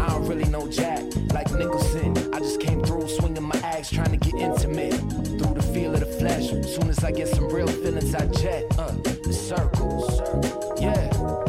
I 0.00 0.08
don't 0.08 0.26
really 0.26 0.48
know 0.48 0.68
Jack. 0.68 1.02
Like 1.32 1.50
Nicholson, 1.52 2.16
I 2.34 2.38
just 2.38 2.60
came 2.60 2.82
through 2.82 3.08
swinging 3.08 3.42
my 3.42 3.56
axe, 3.62 3.90
trying 3.90 4.10
to 4.10 4.16
get 4.16 4.34
intimate. 4.34 4.94
Through 4.94 5.54
the 5.54 5.70
feel 5.74 5.94
of 5.94 6.00
the 6.00 6.06
flesh. 6.06 6.48
Soon 6.74 6.88
as 6.88 7.02
I 7.04 7.12
get 7.12 7.28
some 7.28 7.48
real 7.48 7.66
feelings, 7.66 8.14
I 8.14 8.26
jet. 8.26 8.64
Uh, 8.78 8.92
the 8.92 9.32
circles. 9.32 10.20
Yeah. 10.80 11.43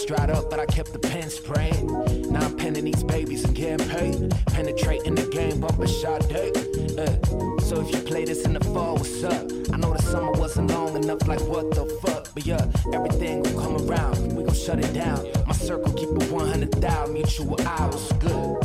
My 0.00 0.06
dried 0.06 0.30
up, 0.30 0.50
but 0.50 0.58
I 0.58 0.66
kept 0.66 0.92
the 0.92 0.98
pen 0.98 1.28
spraying. 1.30 1.86
Now 2.30 2.46
I'm 2.46 2.56
penning 2.56 2.84
these 2.84 3.02
babies 3.02 3.44
and 3.44 3.54
getting 3.54 3.88
paid. 3.88 4.30
Penetrating 4.46 5.14
the 5.14 5.26
game, 5.26 5.60
bumper 5.60 5.86
shot 5.86 6.28
day. 6.28 6.50
Uh, 6.96 7.60
so 7.60 7.80
if 7.80 7.92
you 7.92 8.00
play 8.00 8.24
this 8.24 8.44
in 8.44 8.54
the 8.54 8.60
fall, 8.60 8.96
what's 8.96 9.22
up? 9.24 9.50
I 9.72 9.76
know 9.76 9.92
the 9.92 10.02
summer 10.02 10.32
wasn't 10.32 10.70
long 10.70 10.96
enough, 10.96 11.26
like 11.26 11.40
what 11.40 11.70
the 11.72 11.86
fuck? 12.02 12.28
But 12.34 12.46
yeah, 12.46 12.66
everything 12.92 13.42
gon' 13.42 13.54
come 13.54 13.88
around. 13.88 14.36
We 14.36 14.44
gon' 14.44 14.54
shut 14.54 14.78
it 14.78 14.92
down. 14.92 15.26
My 15.46 15.54
circle 15.54 15.92
keep 15.92 16.08
it 16.08 16.30
100,000 16.30 17.14
mutual 17.14 17.60
hours. 17.66 18.12
Good. 18.20 18.59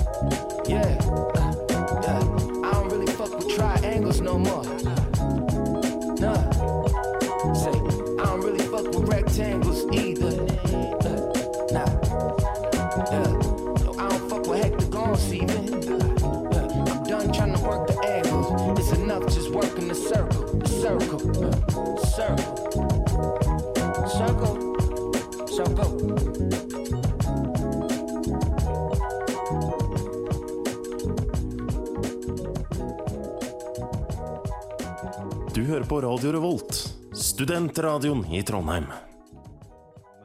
Du 35.55 35.61
hører 35.63 35.85
på 35.87 36.01
Radio 36.03 36.31
Revolt, 36.35 36.73
studentradioen 37.15 38.25
i 38.35 38.41
Trondheim. 38.45 38.87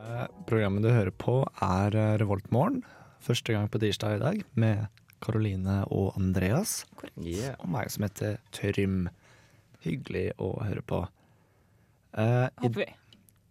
Eh, 0.00 0.24
Programmet 0.48 0.82
du 0.84 0.90
hører 0.90 1.12
på 1.14 1.36
er 1.62 1.94
Revolt 1.94 2.20
Revoltmorgen. 2.22 2.80
Første 3.22 3.54
gang 3.54 3.68
på 3.70 3.78
tirsdag 3.82 4.16
i 4.16 4.22
dag 4.22 4.42
med 4.58 4.86
Karoline 5.22 5.82
og 5.92 6.16
Andreas. 6.18 6.84
Yeah. 7.20 7.54
Og 7.60 7.68
meg 7.74 7.90
som 7.92 8.06
heter 8.06 8.38
Trym. 8.56 9.08
Hyggelig 9.84 10.30
å 10.40 10.50
høre 10.64 10.82
på. 10.82 11.02
Eh, 12.14 12.48
i- 12.48 12.66
Håper 12.66 12.84
vi. 12.84 12.88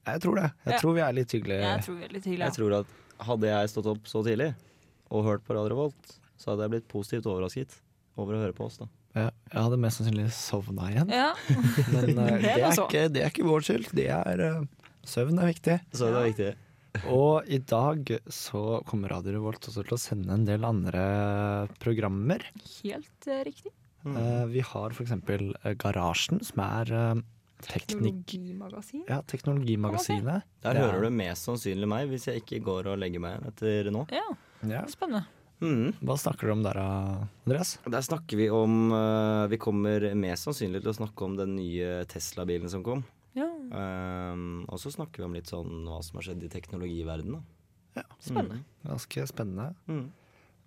Jeg 0.10 0.22
tror 0.22 0.36
det. 0.36 0.52
Jeg 0.66 0.74
Ja. 0.74 0.80
tror 0.80 0.94
vi 0.94 1.02
er 1.02 1.14
litt 1.14 1.32
hyggelige. 1.32 1.62
Jeg 1.62 1.82
tror 1.86 1.96
vi 1.96 2.04
er 2.04 2.10
litt 2.10 2.24
hyggelige. 2.26 2.46
Jeg 2.46 2.54
tror 2.54 2.80
at 2.80 2.88
hadde 3.26 3.48
jeg 3.48 3.70
stått 3.70 3.86
opp 3.86 4.04
så 4.06 4.24
tidlig 4.24 4.56
og 5.12 5.24
hørt 5.26 5.44
på 5.46 5.54
Radio 5.56 5.70
Revolt, 5.70 6.20
så 6.38 6.52
hadde 6.52 6.62
jeg 6.64 6.72
blitt 6.72 6.88
positivt 6.88 7.26
overrasket 7.26 7.80
over 8.18 8.34
å 8.34 8.42
høre 8.42 8.54
på 8.54 8.66
oss. 8.66 8.78
da 8.78 8.86
Ja, 9.18 9.30
jeg 9.52 9.62
hadde 9.66 9.78
mest 9.82 9.98
sannsynlig 10.02 10.28
sovna 10.36 10.90
igjen. 10.92 11.10
Ja. 11.10 11.32
Men 11.94 12.12
uh, 12.20 12.26
Det 12.30 12.42
det, 12.44 12.52
er 12.54 12.66
er 12.70 12.82
ikke, 12.84 13.04
det 13.16 13.24
er 13.26 13.32
ikke 13.34 13.48
vår 13.50 13.66
skyld. 13.66 13.88
Det 13.98 14.08
er 14.14 14.44
uh, 14.46 14.66
Søvn 15.10 15.40
er 15.42 15.50
viktig. 15.50 15.80
Så 15.96 16.12
det 16.14 16.20
er 16.20 16.28
viktig. 16.30 16.50
Og 17.10 17.48
i 17.50 17.58
dag 17.70 18.10
så 18.34 18.62
kommer 18.90 19.10
Radio 19.14 19.34
Revolt 19.38 19.66
også 19.70 19.84
til 19.86 19.96
å 19.96 20.00
sende 20.02 20.34
en 20.36 20.46
del 20.46 20.66
andre 20.68 21.04
programmer. 21.82 22.44
Helt 22.84 23.30
uh, 23.30 23.40
riktig. 23.48 23.72
Eh, 24.08 24.46
vi 24.48 24.62
har 24.64 24.94
for 24.96 25.04
eksempel 25.04 25.50
Garasjen, 25.82 26.40
som 26.48 26.62
er. 26.64 26.92
Teknologimagasin. 27.60 29.02
Ja, 29.10 29.18
Teknologimagasinet. 29.28 30.46
Der 30.64 30.76
er- 30.76 30.80
hører 30.92 31.02
du 31.04 31.10
mest 31.10 31.46
sannsynlig 31.46 31.88
meg 31.92 32.08
hvis 32.10 32.28
jeg 32.30 32.42
ikke 32.44 32.62
går 32.64 32.88
og 32.94 32.98
legger 33.02 33.20
meg 33.20 33.44
etter 33.50 33.92
nå. 33.92 34.06
Ja, 34.12 34.24
Ja. 34.68 34.86
spennende. 34.88 35.26
Mhm. 35.60 35.94
Hva 36.00 36.16
snakker 36.16 36.48
du 36.48 36.54
om 36.54 36.64
der, 36.64 36.78
Andreas? 36.80 37.78
Der 37.84 38.04
snakker 38.06 38.40
vi 38.40 38.50
om 38.50 38.94
eh, 38.96 39.48
Vi 39.52 39.58
kommer 39.60 40.06
mest 40.16 40.48
sannsynlig 40.48 40.82
til 40.86 40.94
å 40.94 41.00
snakke 41.02 41.26
om 41.26 41.36
den 41.36 41.58
nye 41.58 42.06
Tesla-bilen 42.08 42.72
som 42.72 42.84
kom. 42.86 43.04
Ja, 43.36 43.50
Um, 43.70 44.64
og 44.66 44.80
så 44.82 44.90
snakker 44.90 45.22
vi 45.22 45.28
om 45.28 45.36
litt 45.38 45.50
sånn 45.52 45.84
hva 45.86 46.00
som 46.02 46.18
har 46.18 46.26
skjedd 46.26 46.42
i 46.42 46.50
teknologiverdenen. 46.50 47.44
Ja. 47.98 48.04
spennende. 48.22 48.64
Ganske 48.86 49.26
spennende. 49.30 49.68
Mm. 49.90 50.08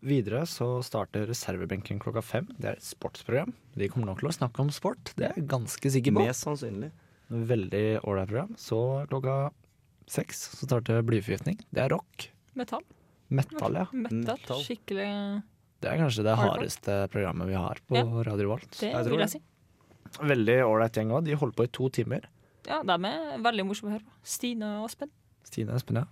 Videre 0.03 0.43
så 0.51 0.67
starter 0.85 1.27
Reservebenken 1.31 2.01
klokka 2.03 2.23
fem. 2.23 2.49
Det 2.59 2.69
er 2.69 2.79
et 2.79 2.87
sportsprogram. 2.87 3.53
De 3.79 3.89
kommer 3.91 4.11
nok 4.11 4.23
til 4.23 4.31
å 4.31 4.35
snakke 4.35 4.63
om 4.65 4.71
sport, 4.75 5.13
det 5.17 5.29
er 5.29 5.37
jeg 5.39 5.49
ganske 5.51 5.93
sikker 5.95 6.15
på. 6.15 6.25
Mest 6.27 6.47
sannsynlig. 6.47 6.91
Veldig 7.33 7.85
ålreit 8.03 8.33
program. 8.33 8.57
Så 8.61 8.81
klokka 9.11 9.37
seks 10.11 10.43
så 10.59 10.67
starter 10.67 11.03
Blyforgiftning. 11.07 11.61
Det 11.73 11.87
er 11.87 11.95
rock. 11.95 12.29
Metall. 12.59 12.83
Metal, 13.33 13.79
ja. 13.81 13.87
Metal. 13.93 14.21
Metal. 14.27 14.63
Skikkelig 14.67 15.09
Det 15.83 15.91
er 15.91 15.99
kanskje 15.99 16.27
det 16.27 16.37
hardeste 16.39 16.99
programmet 17.13 17.49
vi 17.51 17.57
har 17.59 17.81
på 17.89 17.97
Ja. 17.99 18.05
Radio 18.29 18.53
Volt. 18.53 18.71
Det 18.79 18.93
Jeg 18.93 19.09
vil 19.09 19.25
jeg 19.25 19.35
si. 19.37 19.43
Veldig 20.21 20.59
ålreit 20.67 20.93
gjeng 20.99 21.11
òg. 21.17 21.25
De 21.25 21.35
holder 21.41 21.57
på 21.57 21.65
i 21.65 21.73
to 21.73 21.89
timer. 21.89 22.29
Ja, 22.69 22.83
de 22.87 22.93
er 22.93 23.43
veldig 23.43 23.65
morsomme 23.67 23.91
å 23.91 23.97
høre 23.97 24.07
på. 24.07 24.13
Stine 24.23 24.69
og 24.83 24.91
Espen. 24.91 25.11
Stine 25.49 25.73
og 25.73 25.81
Espen, 25.81 26.03
ja. 26.03 26.07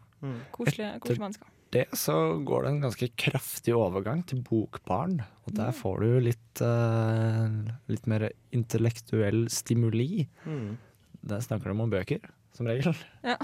Koselige, 0.52 0.98
koselige 1.00 1.24
mennesker. 1.24 1.56
Det 1.70 1.84
så 1.94 2.14
går 2.42 2.64
det 2.64 2.70
en 2.72 2.80
ganske 2.82 3.08
kraftig 3.14 3.74
overgang 3.78 4.24
til 4.26 4.40
Bokbarn. 4.42 5.20
Og 5.46 5.54
der 5.54 5.70
får 5.76 6.00
du 6.02 6.08
litt, 6.26 6.62
uh, 6.66 7.46
litt 7.86 8.08
mer 8.10 8.26
intellektuell 8.56 9.44
stimuli. 9.52 10.26
Mm. 10.44 10.78
Der 11.30 11.44
snakker 11.44 11.70
de 11.70 11.76
om 11.86 11.92
bøker, 11.92 12.26
som 12.56 12.66
regel. 12.66 12.96
Ja. 13.22 13.36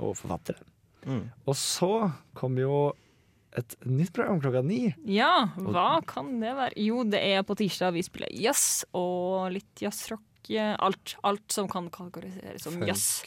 Og 0.00 0.12
forfattere. 0.18 0.60
Mm. 1.06 1.30
Og 1.48 1.56
så 1.56 2.10
kom 2.36 2.58
jo 2.60 2.90
et 3.58 3.74
nytt 3.84 4.12
program 4.14 4.40
klokka 4.40 4.62
ni. 4.64 4.94
Ja, 5.10 5.48
hva 5.58 6.00
kan 6.06 6.36
det 6.40 6.52
være? 6.54 6.74
Jo, 6.78 7.02
det 7.04 7.20
er 7.32 7.42
på 7.42 7.56
tirsdag 7.58 7.92
vi 7.96 8.02
spiller 8.06 8.30
jazz 8.30 8.84
og 8.94 9.50
litt 9.56 9.82
jazzrock. 9.82 10.22
Alt, 10.50 11.16
alt 11.22 11.52
som 11.52 11.68
kan 11.70 11.88
kategoriseres 11.92 12.62
som 12.64 12.72
Funk. 12.78 12.86
jazz. 12.88 13.22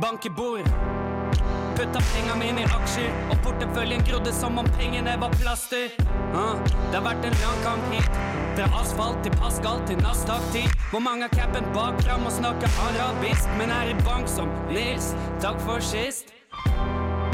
bank 0.01 0.25
i 0.25 0.29
bordet. 0.29 0.94
Putta 1.75 1.99
penga 2.13 2.35
mine 2.39 2.61
i 2.63 2.67
aksjer, 2.71 3.09
og 3.29 3.39
porteføljen 3.43 4.03
grodde 4.07 4.31
som 4.31 4.55
om 4.61 4.67
pengene 4.77 5.17
var 5.19 5.33
plaster. 5.41 5.91
Uh, 6.31 6.55
det 6.63 6.95
har 6.95 7.03
vært 7.03 7.27
en 7.27 7.35
lang 7.41 7.57
kamp 7.65 7.89
hit. 7.91 8.21
Fra 8.55 8.69
asfalt 8.79 9.19
til 9.25 9.35
Pascal 9.41 9.81
til 9.89 9.99
Nasdaq-tid. 9.99 10.71
Hvor 10.93 11.03
mange 11.03 11.27
har 11.27 11.35
capen 11.35 11.67
bak 11.75 11.99
fram 12.05 12.23
og 12.29 12.31
snakker 12.37 12.79
arabisk, 12.85 13.51
men 13.59 13.75
er 13.75 13.91
i 13.91 13.97
bank 14.07 14.31
som 14.31 14.47
Nils. 14.71 15.11
Takk 15.43 15.59
for 15.67 15.83
sist. 15.83 16.31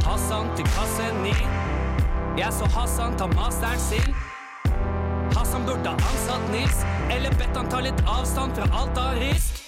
Hassan 0.07 0.49
til 0.57 0.65
kasse 0.73 1.13
9. 1.21 1.37
Jeg 2.41 2.49
så 2.57 2.65
Hassan 2.73 3.17
ta 3.21 3.29
masteren 3.37 3.79
sin. 3.79 4.13
Hassan 5.37 5.69
burde 5.69 5.93
ha 5.93 6.11
ansatt 6.11 6.49
Nils, 6.49 6.81
eller 7.13 7.37
bedt 7.37 7.61
han 7.61 7.69
ta 7.69 7.85
litt 7.85 8.01
avstand 8.09 8.57
fra 8.57 8.65
alt 8.81 8.97
av 9.05 9.21
risk. 9.21 9.61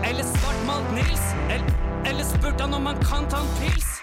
Eller 0.00 0.24
svartmalt 0.32 0.96
Nils, 0.96 1.26
eller, 1.50 1.83
eller 2.06 2.24
spurte 2.24 2.62
han 2.62 2.74
om 2.74 2.86
han 2.86 2.96
kan 2.96 3.28
ta 3.30 3.36
en 3.36 3.46
pils? 3.60 4.02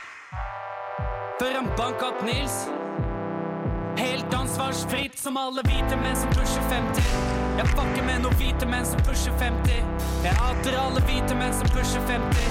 Før 1.40 1.54
han 1.56 1.68
banka 1.78 2.06
opp 2.08 2.24
Nils. 2.26 2.68
Helt 3.98 4.34
ansvarsfritt 4.34 5.20
som 5.20 5.38
alle 5.38 5.62
hvite 5.68 5.98
menn 6.02 6.16
som 6.18 6.30
pusher 6.34 6.62
50. 6.70 7.04
Jeg 7.60 7.68
fucker 7.76 8.04
med 8.08 8.22
noen 8.24 8.36
hvite 8.40 8.66
menn 8.70 8.86
som 8.86 9.00
pusher 9.06 9.34
50. 9.42 9.74
Jeg 10.26 10.34
hater 10.40 10.78
alle 10.82 11.02
hvite 11.10 11.36
menn 11.38 11.54
som 11.58 11.68
pusher 11.76 12.02
50. 12.10 12.46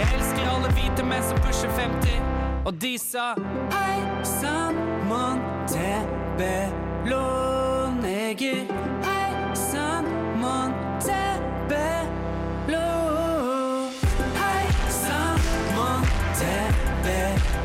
Jeg 0.00 0.06
elsker 0.18 0.44
alle 0.50 0.68
hvite 0.74 1.02
menn 1.06 1.24
som 1.28 1.38
pusher 1.44 1.70
50. 1.78 2.18
Og 2.66 2.72
de 2.82 2.98
sa 2.98 3.26
Hei 3.74 3.98
sann, 4.26 4.76
Montebello, 5.10 6.44
neger. 8.02 8.66
Hei 9.06 9.30
sann, 9.54 10.04
Montebello. 10.42 12.15
bed. 17.06 17.55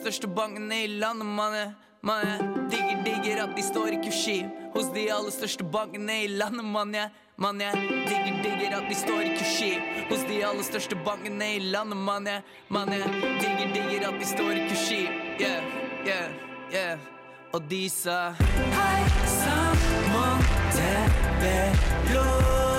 Største 0.00 0.28
bankene 0.28 0.84
i 0.84 0.86
landet, 0.86 1.26
manne. 1.26 1.74
jeg 2.04 2.40
digger, 2.70 3.04
digger 3.04 3.42
at 3.44 3.56
de 3.56 3.62
står 3.62 3.86
i 3.86 3.98
kursiv 4.04 4.44
hos 4.74 4.86
de 4.94 5.12
aller 5.12 5.30
største 5.30 5.64
bankene 5.64 6.24
i 6.24 6.28
landet, 6.28 6.64
mann. 6.64 6.94
Jeg, 6.94 7.10
mann, 7.36 7.60
jeg 7.60 7.72
digger, 8.08 8.42
digger 8.42 8.76
at 8.78 8.88
de 8.88 8.94
står 8.94 9.20
i 9.20 9.36
kursi 9.36 9.72
hos 10.08 10.24
de 10.28 10.44
aller 10.46 10.62
største 10.62 10.96
bankene 11.04 11.56
i 11.56 11.58
landet, 11.58 11.96
mann. 11.96 12.26
Jeg, 12.26 12.42
mann, 12.68 12.92
jeg 12.92 13.04
digger, 13.42 13.74
digger 13.74 14.08
at 14.08 14.20
de 14.20 14.26
står 14.26 14.50
i 14.50 14.68
kursi. 14.68 15.08
Yeah, 15.40 15.62
yeah, 16.06 16.30
yeah. 16.72 16.98
Og 17.52 17.62
de 17.70 17.88
sa 17.90 18.30
Hei 18.38 19.04
sann, 19.26 19.76
Montebello 20.14 21.90
neger. 22.12 22.69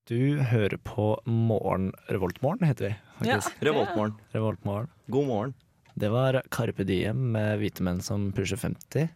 Du 0.08 0.38
hører 0.48 0.78
på 0.80 1.20
Morgen 1.28 1.90
Revoltmorgen, 2.08 2.64
heter 2.64 2.86
vi. 2.86 2.94
faktisk. 3.18 3.52
Ja, 3.60 3.66
Revoltmorgen. 3.68 4.14
Revoltmorgen. 4.32 4.88
God 5.12 5.26
morgen. 5.26 5.52
Det 5.94 6.08
var 6.08 6.38
Carpe 6.50 6.86
Diem 6.88 7.20
med 7.34 7.58
hvite 7.60 7.84
menn 7.84 8.00
som 8.00 8.30
pusher 8.32 8.56
50. 8.56 9.10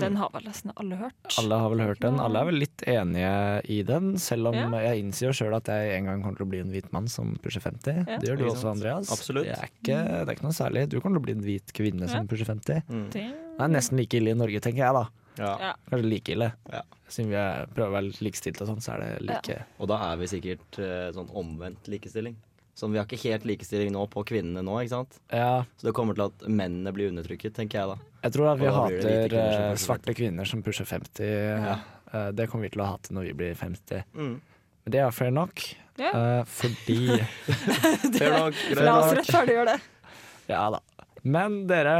Den 0.00 0.16
har 0.16 0.32
vel 0.32 0.48
nesten 0.48 0.72
alle 0.80 0.96
hørt. 1.02 1.28
Alle 1.36 1.58
har 1.60 1.68
vel 1.74 1.84
hørt 1.84 2.00
den. 2.00 2.16
Alle 2.20 2.40
er 2.40 2.48
vel 2.48 2.58
litt 2.62 2.86
enige 2.88 3.34
i 3.76 3.82
den, 3.84 4.16
selv 4.18 4.48
om 4.48 4.56
Ja. 4.56 4.80
jeg 4.88 5.04
innser 5.04 5.26
jo 5.28 5.36
sjøl 5.36 5.54
at 5.60 5.68
jeg 5.68 5.92
en 5.98 6.08
gang 6.08 6.22
kommer 6.24 6.40
til 6.40 6.46
å 6.48 6.52
bli 6.56 6.64
en 6.64 6.72
hvit 6.72 6.90
mann 6.96 7.08
som 7.12 7.36
pusher 7.44 7.60
50. 7.60 8.08
Ja. 8.08 8.16
Det 8.18 8.30
gjør 8.30 8.38
du 8.40 8.44
også. 8.48 8.72
Andreas. 8.72 9.12
Absolutt. 9.12 9.44
Det 9.44 9.52
er, 9.52 9.68
ikke, 9.68 10.00
det 10.24 10.28
er 10.30 10.32
ikke 10.32 10.48
noe 10.48 10.56
særlig. 10.56 10.88
Du 10.88 11.00
kommer 11.02 11.20
til 11.20 11.26
å 11.26 11.28
bli 11.28 11.36
en 11.36 11.44
hvit 11.44 11.76
kvinne 11.76 12.08
som 12.08 12.26
pusher 12.26 12.48
50. 12.48 12.82
Mm. 12.88 13.10
Det, 13.12 13.28
er 13.60 13.68
nesten 13.68 14.00
like 14.00 14.16
ille 14.16 14.32
i 14.32 14.40
Norge, 14.46 14.64
tenker 14.64 14.86
jeg 14.88 14.96
da. 14.96 15.08
Ja. 15.44 15.56
ja. 15.60 15.74
Kanskje 15.92 16.08
like 16.08 16.32
ille. 16.32 16.54
Ja. 16.72 16.86
Siden 17.08 17.30
vi 17.30 17.36
er, 17.38 17.68
prøver 17.70 17.92
å 17.92 17.96
være 18.00 18.24
likestilte 18.26 18.64
og 18.64 18.72
sånn, 18.72 18.82
så 18.82 18.96
er 18.96 19.02
det 19.04 19.10
like 19.28 19.60
Og 19.78 19.86
da 19.92 20.00
er 20.08 20.16
vi 20.18 20.26
sikkert 20.30 20.78
eh, 20.82 21.08
sånn 21.14 21.28
omvendt 21.38 21.86
likestilling. 21.92 22.34
Sånn, 22.76 22.92
Vi 22.92 22.98
har 23.00 23.06
ikke 23.08 23.22
helt 23.30 23.46
likestilling 23.48 23.92
nå 23.94 24.02
på 24.12 24.20
kvinnene 24.28 24.60
nå, 24.66 24.74
ikke 24.82 24.92
sant? 24.98 25.14
Ja, 25.32 25.62
Så 25.80 25.86
det 25.88 25.94
kommer 25.96 26.16
til 26.18 26.26
at 26.26 26.42
mennene 26.50 26.92
blir 26.92 27.08
undertrykket, 27.08 27.54
tenker 27.56 27.78
jeg 27.80 27.88
da. 27.94 27.96
jeg 28.26 28.34
tror 28.34 28.50
at 28.50 28.58
vi 28.60 28.66
det 28.66 28.74
hater 28.74 28.98
kvinner 29.06 29.54
som 29.54 29.62
eh, 29.70 29.78
svarte 29.86 30.16
kvinner 30.18 30.50
som 30.50 30.64
pusher 30.66 30.84
50. 30.90 31.24
Ja. 31.24 31.78
Eh, 32.12 32.28
Det 32.36 32.48
kommer 32.50 32.66
vi 32.68 32.74
til 32.74 32.84
å 32.84 32.90
hate 32.90 33.14
når 33.16 33.30
vi 33.30 33.32
blir 33.38 33.54
50. 33.56 34.04
Mm. 34.12 34.34
Men 34.84 34.92
det 34.94 35.00
er 35.02 35.10
fair 35.16 35.32
nok, 35.34 35.62
yeah. 35.98 36.44
fordi 36.46 36.98
Fair 38.18 38.36
nok, 38.36 38.60
La 38.86 38.98
oss 39.00 39.14
rettferdiggjøre 39.16 39.72
det. 39.72 39.80
Ja 40.52 40.66
da. 40.76 40.82
Men 41.26 41.62
dere, 41.66 41.96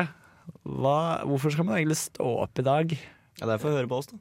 hva, 0.63 1.25
hvorfor 1.27 1.51
skal 1.57 1.67
man 1.67 1.81
egentlig 1.81 1.97
stå 1.99 2.29
opp 2.45 2.61
i 2.63 2.67
dag? 2.67 2.93
Ja, 3.41 3.49
det 3.49 3.57
er 3.57 3.63
for 3.65 3.73
å 3.73 3.79
høre 3.81 3.89
på 3.91 3.99
oss, 3.99 4.13
da. 4.13 4.21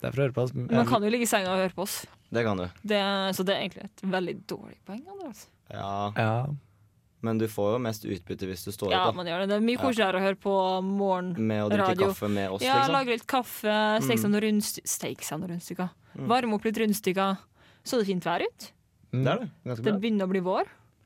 Det 0.00 0.08
er 0.08 0.12
for 0.12 0.20
å 0.20 0.24
høre 0.26 0.34
på 0.36 0.42
oss. 0.44 0.54
Man 0.54 0.86
kan 0.86 1.02
jo 1.02 1.10
ligge 1.10 1.22
i 1.26 1.30
senga 1.30 1.50
og 1.54 1.58
høre 1.64 1.74
på 1.74 1.82
oss. 1.86 2.04
Det 2.32 2.42
kan 2.44 2.56
du. 2.58 2.66
Det, 2.84 3.00
så 3.36 3.44
det 3.46 3.54
er 3.56 3.60
egentlig 3.68 3.84
et 3.86 4.02
veldig 4.02 4.34
dårlig 4.46 4.78
poeng. 4.86 5.02
Andreas. 5.14 5.46
Ja, 5.70 6.12
Ja, 6.16 6.46
Men 7.22 7.38
du 7.38 7.46
får 7.48 7.72
jo 7.74 7.78
mest 7.82 8.04
utbytte 8.04 8.46
hvis 8.46 8.62
du 8.64 8.70
står 8.70 8.90
Ja, 8.92 9.00
opp, 9.08 9.14
da. 9.14 9.16
man 9.16 9.26
gjør 9.26 9.40
det. 9.40 9.48
Det 9.48 9.56
er 9.56 9.64
mye 9.66 9.78
koseligere 9.80 10.18
å 10.20 10.22
høre 10.22 10.36
på 10.38 10.52
morgenradio. 10.84 11.42
Med 11.48 11.62
å 11.64 11.68
drikke 11.72 11.88
radio. 11.88 12.06
kaffe 12.12 12.28
med 12.30 12.50
oss, 12.50 12.62
Ja, 12.62 12.74
liksom. 12.76 12.92
lage 12.92 13.06
litt 13.16 13.26
kaffe, 13.26 13.76
steke 14.02 14.20
seg 14.20 14.26
Mm. 14.26 14.32
noen 14.32 14.42
rundstykker. 14.46 15.48
Rundstykker. 15.50 15.90
Mm. 16.18 16.26
Varme 16.28 16.54
opp 16.54 16.64
litt 16.64 16.76
rundstykker. 16.78 17.38
Så 17.84 17.98
det 17.98 18.06
fint 18.06 18.22
vær 18.24 18.42
ut. 18.42 18.72
mm, 19.12 19.24
Det 19.24 19.32
er 19.32 19.38
det. 19.38 19.50
Ganske 19.64 19.82
Det 19.84 20.00
begynner 20.00 20.26
å 20.26 20.30
bli 20.30 20.40
vår. 20.40 20.64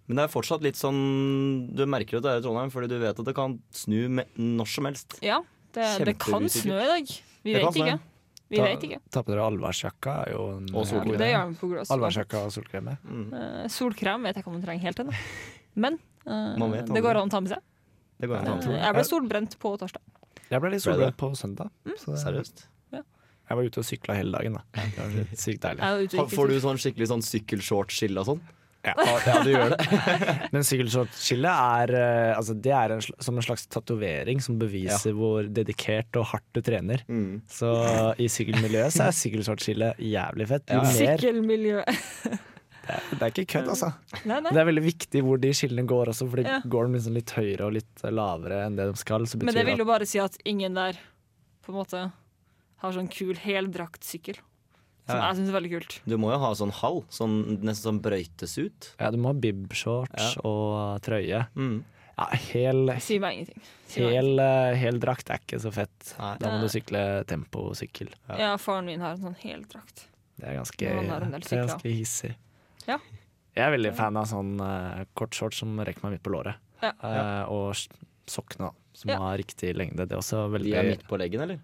Men 0.08 0.16
det 0.16 0.24
er 0.24 0.40
fortsatt 0.40 0.60
litt 0.62 0.74
sånn 0.74 1.74
Du 1.74 1.86
merker 1.86 2.16
at 2.18 2.22
det 2.24 2.30
er 2.32 2.38
i 2.38 2.42
Trondheim, 2.42 2.70
fordi 2.72 2.88
du 2.88 2.98
vet 2.98 3.18
at 3.18 3.24
det 3.24 3.34
kan 3.34 3.60
snu 3.70 4.08
med, 4.10 4.26
når 4.36 4.66
som 4.66 4.84
helst. 4.86 5.18
Ja, 5.22 5.40
det, 5.72 6.04
det 6.04 6.18
kan 6.18 6.42
snø 6.50 6.74
i 6.82 6.86
dag. 6.90 7.06
Vi 7.44 7.52
Det 7.54 7.62
vet 7.62 7.76
ikke. 7.76 8.00
Vi 8.50 8.58
Ta- 8.58 8.64
vet 8.66 8.82
ikke. 8.82 8.98
Ta 9.14 9.22
på 9.22 9.30
dere 9.30 9.44
allværsjakka 9.46 10.14
Og 10.34 10.86
solkrem. 10.90 11.16
Det 11.20 11.28
gjør 11.30 11.48
vi 11.52 11.54
på 11.60 11.68
Grås. 11.70 11.90
Allværsjakka 11.94 12.40
og 12.46 12.50
solkrem. 12.54 12.88
Mm. 13.06 13.28
Uh, 13.32 13.68
solkrem 13.70 14.22
vet 14.26 14.34
jeg 14.34 14.42
ikke 14.42 14.50
om 14.50 14.56
man 14.58 14.64
trenger 14.66 14.82
helt 14.88 15.02
ennå. 15.04 15.14
Men 15.84 15.98
uh, 16.26 16.82
det 16.90 17.02
går 17.04 17.20
an 17.20 17.30
å 17.30 17.30
ta 17.30 17.40
med 17.44 17.52
seg. 17.54 17.62
Det 18.20 18.28
går 18.28 18.36
an 18.42 18.46
å 18.50 18.56
ta 18.60 18.66
Eh, 18.68 18.74
med. 18.74 18.82
jeg 18.84 18.94
ble 18.98 19.04
solbrent 19.06 19.54
på 19.62 19.76
torsdag. 19.80 20.02
Jeg 20.50 20.60
ble 20.60 20.70
litt 20.74 20.82
solbrent 20.82 21.16
på 21.16 21.30
søndag. 21.38 21.70
Så 21.96 22.10
det- 22.16 22.22
Seriøst. 22.26 22.66
Jeg 23.50 23.56
var 23.58 23.64
ute 23.66 23.78
og 23.80 23.84
sykla 23.86 24.14
hele 24.14 24.30
dagen. 24.38 24.52
da 24.52 24.62
Det 24.74 24.98
var 24.98 25.36
sykt 25.36 25.60
deilig. 25.64 26.30
Får 26.30 26.48
du 26.48 26.60
sånn 26.62 26.78
skikkelig 26.78 27.08
sånn 27.10 27.22
sykkelshortskille 27.26 28.18
og 28.22 28.26
sånn? 28.28 28.40
Ja, 28.86 28.94
ja, 29.26 29.32
du 29.44 29.50
gjør 29.52 29.74
det. 29.74 29.86
Men 30.54 30.64
sykkelshortskille 30.64 31.50
er, 31.52 31.90
eh, 31.98 32.30
altså, 32.32 32.54
det 32.64 32.72
er 32.72 32.94
en, 32.94 33.02
som 33.04 33.36
en 33.36 33.44
slags 33.44 33.66
tatovering 33.68 34.40
som 34.40 34.56
beviser 34.60 35.12
hvor 35.16 35.44
dedikert 35.52 36.16
og 36.16 36.30
hardt 36.32 36.46
du 36.56 36.62
trener. 36.64 37.02
Mm. 37.10 37.42
Så 37.50 37.68
i 38.16 38.28
sykkelmiljøet 38.32 38.94
så 38.96 39.10
er 39.10 39.18
sykkelshortskille 39.18 39.92
jævlig 40.00 40.48
fett. 40.54 40.72
Jo 40.72 40.80
Ja. 40.80 40.86
mer, 40.88 41.20
Sykkelmiljø. 41.20 41.82
det 43.20 43.20
er 43.20 43.28
ikke 43.34 43.46
kødd, 43.52 43.68
altså. 43.74 43.92
Nei, 44.24 44.40
nei. 44.40 44.50
Det 44.54 44.62
er 44.64 44.68
veldig 44.70 44.86
viktig 44.88 45.22
hvor 45.28 45.40
de 45.44 45.52
skillene 45.54 45.84
går 45.92 46.14
også, 46.14 46.30
for 46.32 46.40
Ja. 46.46 46.60
går 46.64 46.88
de 46.88 46.96
liksom 46.96 47.18
litt 47.20 47.30
høyere 47.36 47.68
og 47.68 47.76
litt 47.76 48.04
lavere 48.08 48.64
enn 48.66 48.80
det 48.80 48.88
de 48.94 48.96
skal, 49.04 49.28
så 49.28 49.36
Men 49.36 49.46
betyr 49.46 49.58
det 49.60 49.66
det 49.66 49.70
vil 49.74 49.84
jo 49.84 49.90
bare 49.92 50.08
si 50.08 50.18
at 50.24 50.40
ingen 50.48 50.74
der 50.80 50.96
på 51.60 51.74
en 51.74 51.78
måte 51.82 52.06
har 52.80 52.96
sånn 52.96 53.10
kul 53.12 53.36
heldraktsykkel. 53.36 54.40
Som 55.10 55.20
jeg 55.24 55.36
syns 55.40 55.48
er 55.52 55.56
veldig 55.58 55.70
kult. 55.76 55.96
Du 56.06 56.16
må 56.18 56.30
jo 56.32 56.38
ha 56.42 56.50
sånn 56.58 56.72
hall, 56.80 57.00
sånn, 57.10 57.36
nesten 57.60 57.86
sånn 57.90 58.00
brøytes 58.04 58.56
ut 58.58 58.90
Ja, 59.00 59.10
du 59.10 59.18
må 59.18 59.32
ha 59.32 59.34
bibshorts 59.34 60.36
Ja. 60.36 60.42
og 60.48 61.00
trøye. 61.02 61.46
Mm. 61.56 61.82
Ja, 62.20 62.26
hel, 62.52 62.94
Si 63.00 63.18
meg 63.18 63.38
ingenting. 63.38 63.62
Si 63.88 64.00
meg 64.04 64.12
hel, 64.12 64.38
eh, 64.44 64.74
hel 64.76 64.98
drakt 65.00 65.30
er 65.32 65.38
ikke 65.40 65.58
så 65.62 65.72
fett. 65.72 66.14
Nei. 66.18 66.34
Da 66.42 66.50
må 66.52 66.60
du 66.60 66.68
sykle 66.68 67.24
temposykkel. 67.26 68.10
Ja. 68.28 68.36
Ja, 68.38 68.56
faren 68.60 68.84
min 68.86 69.00
har 69.00 69.12
en 69.16 69.22
sånn 69.24 69.36
heldrakt. 69.40 70.06
Det 70.38 70.48
er 70.48 70.56
ganske, 70.58 70.78
det 70.78 71.52
er 71.52 71.66
ganske 71.66 71.90
hissig. 71.92 72.34
Ja. 72.86 72.98
Jeg 73.56 73.64
er 73.66 73.72
veldig 73.76 73.94
fan 73.96 74.16
av 74.16 74.26
sånn 74.30 74.60
uh, 74.60 75.04
kort 75.18 75.34
shorts 75.36 75.58
som 75.60 75.76
rekker 75.78 76.04
meg 76.04 76.12
midt 76.18 76.22
på 76.24 76.32
låret. 76.32 76.54
Ja. 76.80 76.92
Uh, 77.02 77.50
og 77.50 77.74
sokkene, 78.30 78.70
som 78.94 79.10
Ja. 79.10 79.18
har 79.18 79.38
riktig 79.38 79.74
lengde. 79.76 80.06
Det 80.06 80.12
er 80.12 80.20
også 80.22 80.44
veldig 80.50 80.70
De 80.70 80.76
er 80.78 80.84
midt 80.96 81.06
på 81.08 81.18
leggen, 81.18 81.40
eller? 81.42 81.58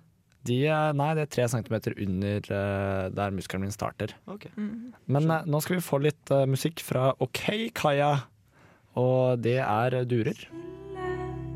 De 0.47 0.59
er, 0.71 0.95
Nei, 0.97 1.11
det 1.19 1.27
er 1.27 1.33
tre 1.35 1.49
centimeter 1.51 1.97
under 2.03 2.51
eh, 2.59 3.09
der 3.15 3.35
muskelen 3.35 3.67
min 3.67 3.75
starter. 3.75 4.15
Okay. 4.31 4.53
Mm. 4.57 4.95
Men 5.11 5.31
eh, 5.31 5.49
nå 5.49 5.61
skal 5.65 5.79
vi 5.79 5.85
få 5.85 6.01
litt 6.05 6.33
uh, 6.35 6.45
musikk 6.49 6.83
fra 6.87 7.11
OK 7.25 7.73
Kaja, 7.77 8.13
og 8.97 9.43
det 9.45 9.59
er 9.65 9.99
durer. 10.09 10.47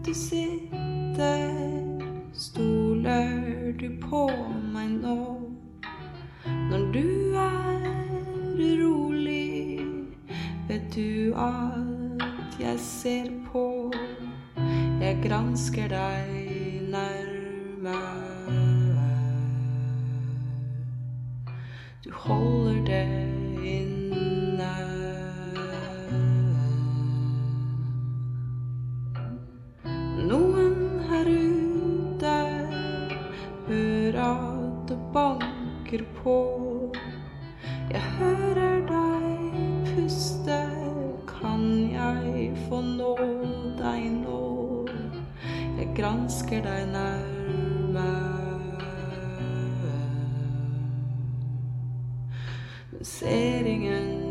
Du 0.05 0.13
sitter, 0.17 1.51
stoler 2.33 3.73
du 3.79 3.89
på 4.03 4.27
meg 4.73 4.97
nå? 5.03 5.19
Når 6.71 6.87
du 6.95 7.35
er 7.37 7.87
urolig, 8.57 9.85
vet 10.69 10.89
du 10.95 11.35
at 11.37 12.59
jeg 12.61 12.81
ser 12.81 13.31
på. 13.53 13.93
Jeg 15.01 15.21
gransker 15.25 15.89
deg 15.89 16.91
nærme. 16.91 18.60
Du 22.05 22.11
holder 22.13 22.85
det 22.87 23.07
inne. 23.61 24.69
Noen 30.31 30.79
her 31.11 31.29
ute 31.29 32.33
hører 33.67 34.17
at 34.25 34.89
det 34.89 34.99
banker 35.13 36.07
på. 36.23 36.39
Jeg 37.93 38.03
hører 38.17 38.81
deg 38.89 39.61
puste, 39.93 40.59
kan 41.29 41.69
jeg 41.93 42.57
få 42.65 42.81
nå 42.81 43.13
deg 43.77 44.09
nå? 44.25 44.43
Jeg 45.77 45.93
gransker 46.01 46.65
deg 46.65 46.93
nærme. 46.97 48.30
Men 53.01 53.07
ser 53.07 54.30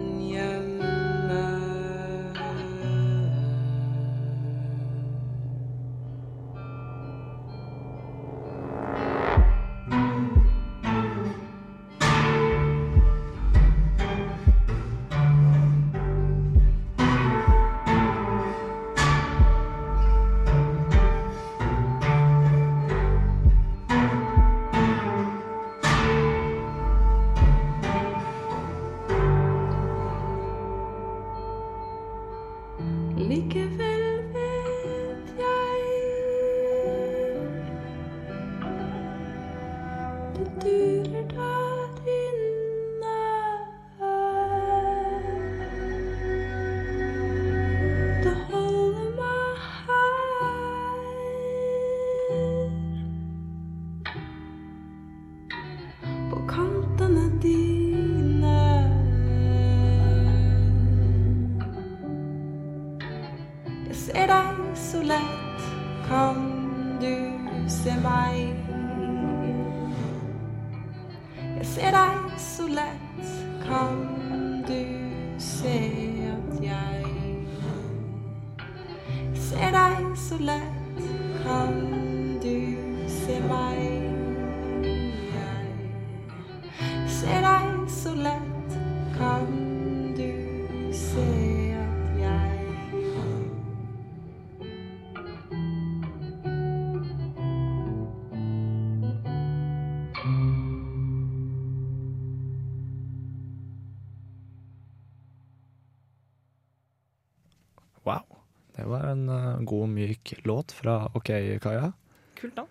låt 110.50 110.74
fra 110.76 110.98
OK, 111.18 111.32
Kaja. 111.64 111.92
Kult, 112.40 112.58
da. 112.58 112.66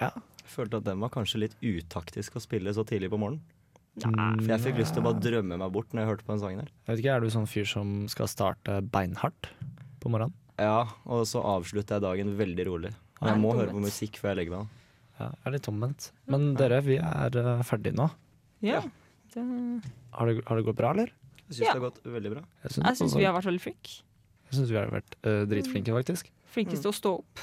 Ja. 0.00 0.10
Jeg 0.46 0.52
følte 0.54 0.78
at 0.80 0.86
den 0.86 1.02
var 1.02 1.10
kanskje 1.12 1.42
litt 1.42 1.56
utaktisk 1.60 2.38
å 2.38 2.42
spille 2.44 2.72
så 2.76 2.84
tidlig 2.86 3.10
på 3.12 3.18
morgenen. 3.20 3.42
Nei. 3.96 4.26
For 4.42 4.50
jeg 4.52 4.60
fikk 4.66 4.80
lyst 4.82 4.92
til 4.92 5.00
å 5.00 5.06
bare 5.08 5.20
drømme 5.24 5.56
meg 5.56 5.70
bort 5.72 5.94
når 5.96 6.02
jeg 6.02 6.10
hørte 6.10 6.26
på 6.26 6.34
den 6.34 6.40
sangen 6.42 6.60
her. 6.62 6.72
Jeg 6.84 6.90
vet 6.90 7.00
ikke, 7.02 7.14
Er 7.16 7.24
du 7.24 7.30
sånn 7.32 7.48
fyr 7.48 7.68
som 7.70 7.94
skal 8.12 8.28
starte 8.28 8.80
beinhardt 8.92 9.48
på 10.02 10.12
morgenen? 10.12 10.34
Ja, 10.60 10.82
og 11.08 11.24
så 11.28 11.40
avslutter 11.44 11.96
jeg 11.96 12.04
dagen 12.04 12.34
veldig 12.38 12.66
rolig. 12.68 12.92
Og 13.22 13.30
jeg 13.30 13.40
må 13.40 13.54
høre 13.56 13.72
på 13.72 13.80
musikk 13.84 14.18
før 14.20 14.34
jeg 14.34 14.40
legger 14.42 14.58
meg. 14.58 14.74
Ja, 15.16 15.30
jeg 15.32 15.48
er 15.48 15.54
litt 15.56 15.68
omvendt. 15.72 16.10
Men 16.28 16.46
dere, 16.60 16.82
vi 16.84 16.98
er 17.00 17.38
uh, 17.40 17.62
ferdige 17.64 17.96
nå. 17.96 18.10
Ja. 18.64 18.82
Det, 19.32 19.44
Har 20.12 20.28
det, 20.28 20.42
har 20.48 20.60
det 20.60 20.66
gått 20.68 20.78
bra, 20.78 20.92
eller? 20.92 21.12
Jeg 21.46 21.56
syns 21.56 21.64
Ja. 21.64 21.72
det 21.72 21.80
har 21.80 21.86
gått 21.88 22.00
veldig 22.04 22.32
bra. 22.36 22.42
jeg 22.66 22.96
syns 23.00 23.16
vi 23.16 23.24
har 23.24 23.36
vært 23.36 23.48
veldig 23.48 23.64
flinke. 23.64 23.96
Jeg 24.50 24.58
syns 24.60 24.70
vi 24.70 24.76
har 24.76 24.92
vært 24.92 25.16
uh, 25.24 25.42
dritflinke, 25.48 25.96
faktisk. 25.96 26.28
Flinkest 26.56 26.86
til 26.86 26.92
å 26.92 26.96
stå 26.96 27.10
opp. 27.20 27.40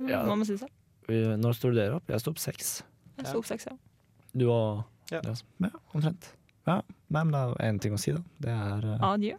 Ja. 0.00 0.24
Hva 0.24 0.32
må 0.34 0.40
man 0.42 0.48
si 0.48 0.56
selv? 0.58 0.72
Vi, 1.06 1.20
når 1.38 1.54
står 1.58 1.74
dere 1.76 1.98
opp? 2.00 2.08
Jeg 2.10 2.22
står 2.22 2.34
opp 2.34 2.40
seks. 2.42 2.70
Jeg 3.20 3.28
sto 3.28 3.38
opp 3.42 3.46
seks, 3.48 3.66
ja. 3.70 3.76
Du 4.34 4.48
og 4.50 4.84
Ja. 5.10 5.20
ja, 5.26 5.70
omtrent. 5.94 6.28
Ja, 6.66 6.80
men 7.10 7.30
det 7.34 7.38
er 7.40 7.54
én 7.70 7.78
ting 7.82 7.94
å 7.94 7.98
si, 7.98 8.12
da. 8.14 8.20
Det 8.38 8.50
er 8.54 8.84
uh, 8.94 9.12
Adjø. 9.12 9.36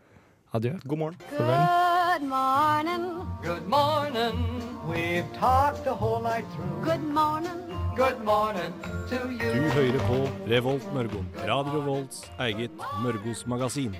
adjø. 0.53 0.73
God 0.85 0.97
morgen. 0.99 1.17
Good 1.31 2.23
morning. 2.27 3.05
Good 3.43 3.67
morning. 3.67 4.41
We've 4.89 5.27
talked 5.39 5.83
the 5.85 5.93
whole 5.93 6.21
night 6.21 6.45
through. 6.55 6.83
Good 6.83 7.03
morning. 7.03 7.59
Good 7.95 8.19
morning 8.23 8.73
to 9.09 9.17
Du 9.27 9.61
hører 9.75 9.99
på 10.07 10.19
Revolt 10.51 10.93
Mørgo. 10.93 11.23
Radio 11.47 11.81
Volts 11.87 12.23
eget 12.39 12.71
Mørgos 13.03 13.45
magasin. 13.47 13.95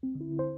And 0.00 0.57